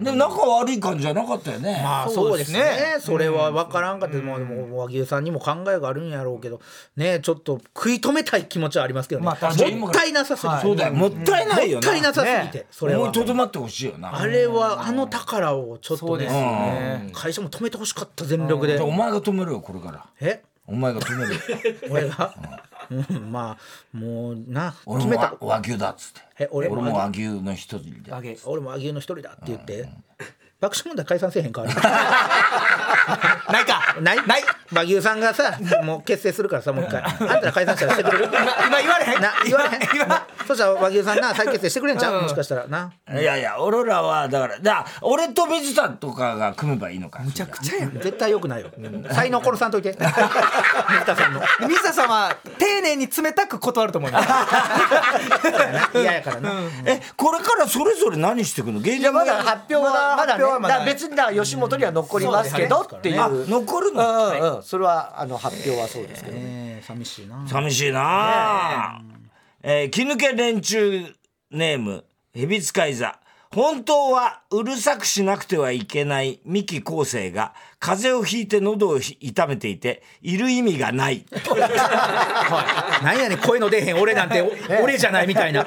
[0.00, 1.80] でも仲悪い感じじゃなかったよね。
[1.82, 2.96] まあそうですね。
[3.00, 6.60] それは分からんかって、もうでも和牛さんにも考えがあるんやろうけど
[6.96, 11.86] ねちょっと食い止めたい気持ちはありますけどね、まあもったいなさすぎて、そうだよもったいないよな。
[11.86, 14.16] もったいなさすぎて、それ思はいとどまってほしいよな。
[14.16, 16.26] あれはあの宝をちょっとね。
[16.26, 17.10] ね。
[17.12, 18.78] 会社も止めてほしかった全力で。
[18.80, 20.06] お前が止めるよこれから。
[20.20, 20.42] え？
[20.66, 21.40] お前が止めるよ。
[21.90, 22.34] 俺が、
[22.90, 25.30] うん、まあもうな俺決めた。
[25.30, 26.20] も和和牛だっつって。
[26.40, 28.38] え俺も俺も和牛の一人で。
[28.44, 29.88] 俺も和牛の一人だって言って、
[30.60, 31.72] 爆笑問題解散せえへんかあれ。
[33.52, 33.94] ないか。
[34.00, 34.26] ない？
[34.26, 34.42] ない。
[34.74, 37.02] 和牛さんがさもう結成するからさもう一回。
[37.02, 38.24] あんたら解散したらしてくれる？
[38.66, 39.20] 今言われへん。
[39.22, 40.08] な言われへん？
[40.08, 42.66] なそしたら和牛さんな再結成してくれんちゃう、もしかしたら。
[42.66, 42.92] な。
[43.12, 48.68] いやいや俺らはだからだから俺と水田とかが組めばいいのかむちゃくちゃ絶対よくないよ。
[49.12, 49.96] 才能殺さんといて。
[49.96, 50.12] 水
[51.06, 54.28] 田さんの水田さんは丁寧に冷たく断ると思います
[55.98, 56.50] 嫌やからな、
[56.84, 58.80] えこれからそれぞれ何してくの？
[58.80, 63.20] 芸人がまだ発表はまだね、はまだ別にだ吉本には残りますけどっていう。
[63.20, 64.56] あ残るうの、んうん。
[64.56, 66.38] うん、それはあの発表はそうですけど
[66.82, 67.46] 寂しいな。
[67.46, 68.00] 寂しいな。
[68.96, 69.02] あ、
[69.62, 69.84] え。
[69.84, 71.04] ー、気抜け連中
[71.50, 73.18] ネームヘビ使い座
[73.54, 81.24] 本当はうるさくしなくてはいけない三木昴生が風邪をひいて喉を痛めていている意味がない。
[83.02, 84.50] なんやねん声の出えへん俺なんてお
[84.82, 85.64] 俺じゃないみたいな。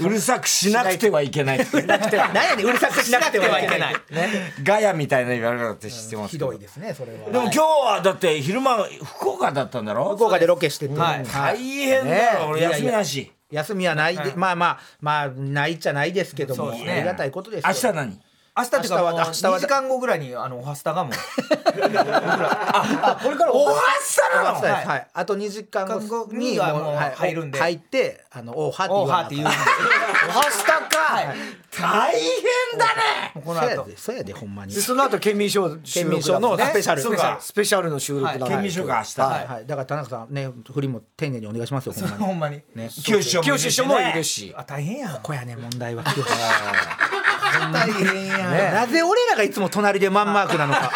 [0.00, 1.58] うるさくしなくてはいけない。
[1.60, 3.94] ってなんやねんうるさくしなくてはいけない。
[4.64, 7.30] ガヤみたいな言われ方してますひけどどいですねそれは。
[7.30, 10.16] でも今日はだって昼間福岡だったんだろ？
[10.16, 11.24] 福岡でロケしてて、はい。
[11.24, 16.92] 大変だよ、俺休みなし休みはないで、まあまあまあないっちゃないですけども、そうですね。
[16.92, 17.68] ありがたいことですよ。
[17.68, 18.20] 明日何？
[18.60, 21.12] 明日っていうかもう明日は明日は2時間後ぐらいにあのおはスタがもう。
[21.12, 21.20] こ
[21.72, 22.04] れか
[23.46, 23.52] ら。
[23.52, 24.88] おはっさはいなの？
[24.88, 29.56] はい、あと2時間後に入るんで入ってあのおわなはって言うんで。
[30.28, 31.34] おはスタか。
[31.70, 32.20] 大変
[32.78, 32.86] だ
[33.34, 33.42] ね。
[33.44, 33.68] この後。
[33.68, 34.74] そうやでそうやでほんまに。
[34.74, 37.02] でその後県民賞収県民賞のスペシャル
[37.40, 39.46] スペシャルの収録だ県民賞が明日、はい。
[39.46, 39.66] はい。
[39.66, 42.24] だから田中さんね振りも丁寧にお願いしますよほんまに。
[42.24, 42.62] ほんまに。
[42.74, 42.88] ね。
[42.88, 44.52] 清志師匠も清志師匠もいるし。
[44.56, 46.04] あ大変やここやね問題は。
[47.72, 50.90] 大変やなぜ俺らがいつも隣でマンマークなのか。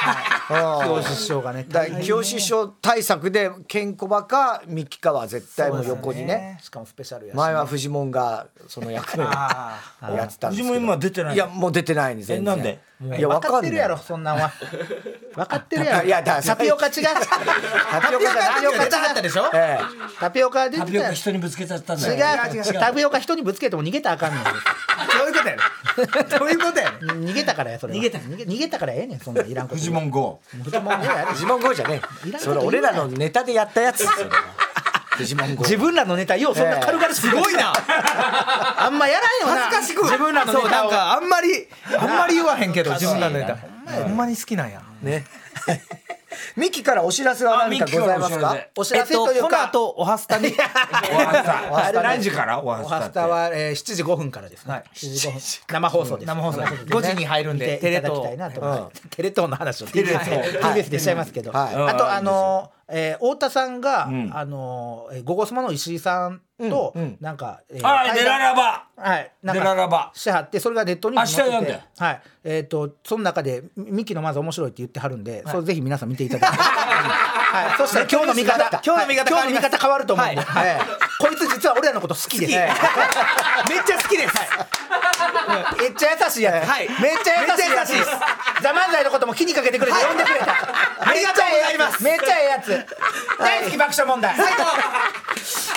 [0.51, 0.87] うん。
[0.87, 6.59] 教師師匠がねだ清志師匠対策でケンコバかミキかは絶対もう横にね。
[6.63, 9.81] しかもスペシャルやし前はフジモンがその役目をあ
[10.15, 10.63] やってたんですけど。
[10.63, 12.79] フジモン今出てないいやもう出てないんですえなんで？
[13.19, 14.51] いやわ分かってるやろそんなんは。
[15.35, 16.05] 分かってるやろ。
[16.07, 16.93] いやだタピオカ違う？
[16.93, 19.51] タピオカタピオカ出てはったでしょ？
[19.53, 19.79] え
[20.21, 22.13] タピオカ出タピオカ人にぶつけちゃったんだよ。
[22.15, 22.73] 違う違う。
[22.81, 24.51] タピオカ人にぶつけても逃げたらあかんねんど
[25.25, 25.57] ういうことやね。
[25.57, 25.59] ん
[26.39, 27.25] どういうことやねん。
[27.25, 27.99] 逃げたからやそれは。
[27.99, 29.77] 逃げた逃げ逃げたからええねんそんなんいらんこと。
[29.77, 31.33] フジモン GO フジモンやえ。
[31.33, 32.01] フジモン GO じゃね
[32.35, 33.99] えそれ俺らのネタでやったやつ。
[33.99, 34.29] ですよ
[35.17, 36.55] フジモン GO 自分らのネタよう。
[36.57, 37.73] そんな軽々すごいな。
[38.79, 39.63] あんまやらんよな。
[39.67, 41.69] 恥ずかしく自分らのネそうなんタをかあんまり
[41.99, 43.57] あんまり言わへんけど自分らのネタ。
[44.03, 44.81] ほんまに好きなんや。
[45.03, 45.25] ね
[46.57, 48.57] ミキからお知らせは何かございますか？
[48.77, 49.15] お知らせ。
[49.15, 50.49] というこのか後おはスタに。
[50.55, 51.15] お
[51.75, 54.85] はスタ何時からおはおスタはスタは、えー、7時5分からですね、はい。
[54.95, 55.41] 7時5分。
[55.69, 56.27] 生放送です。
[56.27, 56.61] 生放送。
[56.61, 61.75] で5時に入るんで見ていただきたいなと思いますテレ東の話を TBS, でしちゃいますけど、はい。
[61.75, 64.31] あとあのーえー太田さんが、ん。
[64.35, 68.87] あのーえーゴゴスマの石井さんと、なんか、えーあデララバ。
[68.97, 69.33] はい。
[69.43, 70.11] なんデララかバ。
[70.15, 71.81] してはってそれがネットに明日読んで。
[71.99, 72.23] はい。
[72.45, 76.57] えっ、とその中でミキのまず面白いって言ってはるんで、それぜひ皆さん見ていただいて。
[76.59, 77.79] はい。
[77.79, 78.81] そしたら今日の見方。
[78.85, 79.43] 今日の見方はい。
[79.43, 80.75] 今日の見方変わると思うんで、はい。
[80.77, 80.87] はい
[81.25, 82.53] こいつ実は俺らのこと好きです。
[82.53, 84.35] めっちゃ好きです。
[85.81, 86.69] めっちゃ優しいやつ。
[86.69, 86.89] はい。
[86.89, 87.57] めっちゃ優しいやつ。
[87.57, 88.11] めっちゃ優しいです。
[88.63, 90.47] ザ・漫才のことも気にかけてくれて呼んでくれた。
[91.11, 92.87] めっちゃええやつめっちゃええやつ。
[93.39, 94.35] 大好き爆笑問題。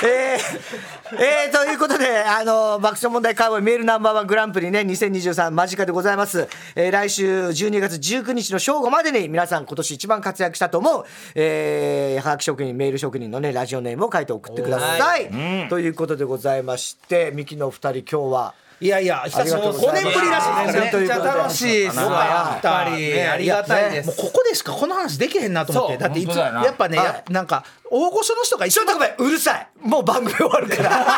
[0.04, 6.48] えー、えー、ということで、あの、爆笑問題カーボーイメールナンバーワングランプリね、2023間近でございます。
[6.76, 15.30] えー、来週12月19日の正午までに皆さん今年一番活躍したと思う、えー、はがき職人、メール職人のね、ラジオネームを書いて送ってください。、
[15.70, 19.64] ということでございましてミキの二人今日はいやいや、久しぶり。
[19.64, 20.92] 五年ぶりらしいですね。
[21.00, 23.22] めっちゃ楽しいっすやっぱり。
[23.24, 24.08] ありがたいです。
[24.08, 26.04] もうここでしかこの話できへんなと思って。
[26.04, 29.68] だっていつ、やっぱね、なんか、大御所の人が一緒に、うるさい。
[29.82, 30.90] もう番組終わるから。
[30.90, 31.16] うるさ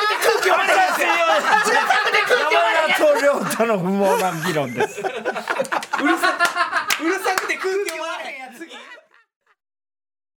[0.00, 1.08] くて空気読ないですよ。
[1.12, 2.54] うるさくて空気
[3.20, 3.66] 読ない。
[3.66, 5.00] の不毛な議論です。
[5.00, 5.10] うる
[6.18, 6.32] さ
[7.36, 8.32] くて空気読ない。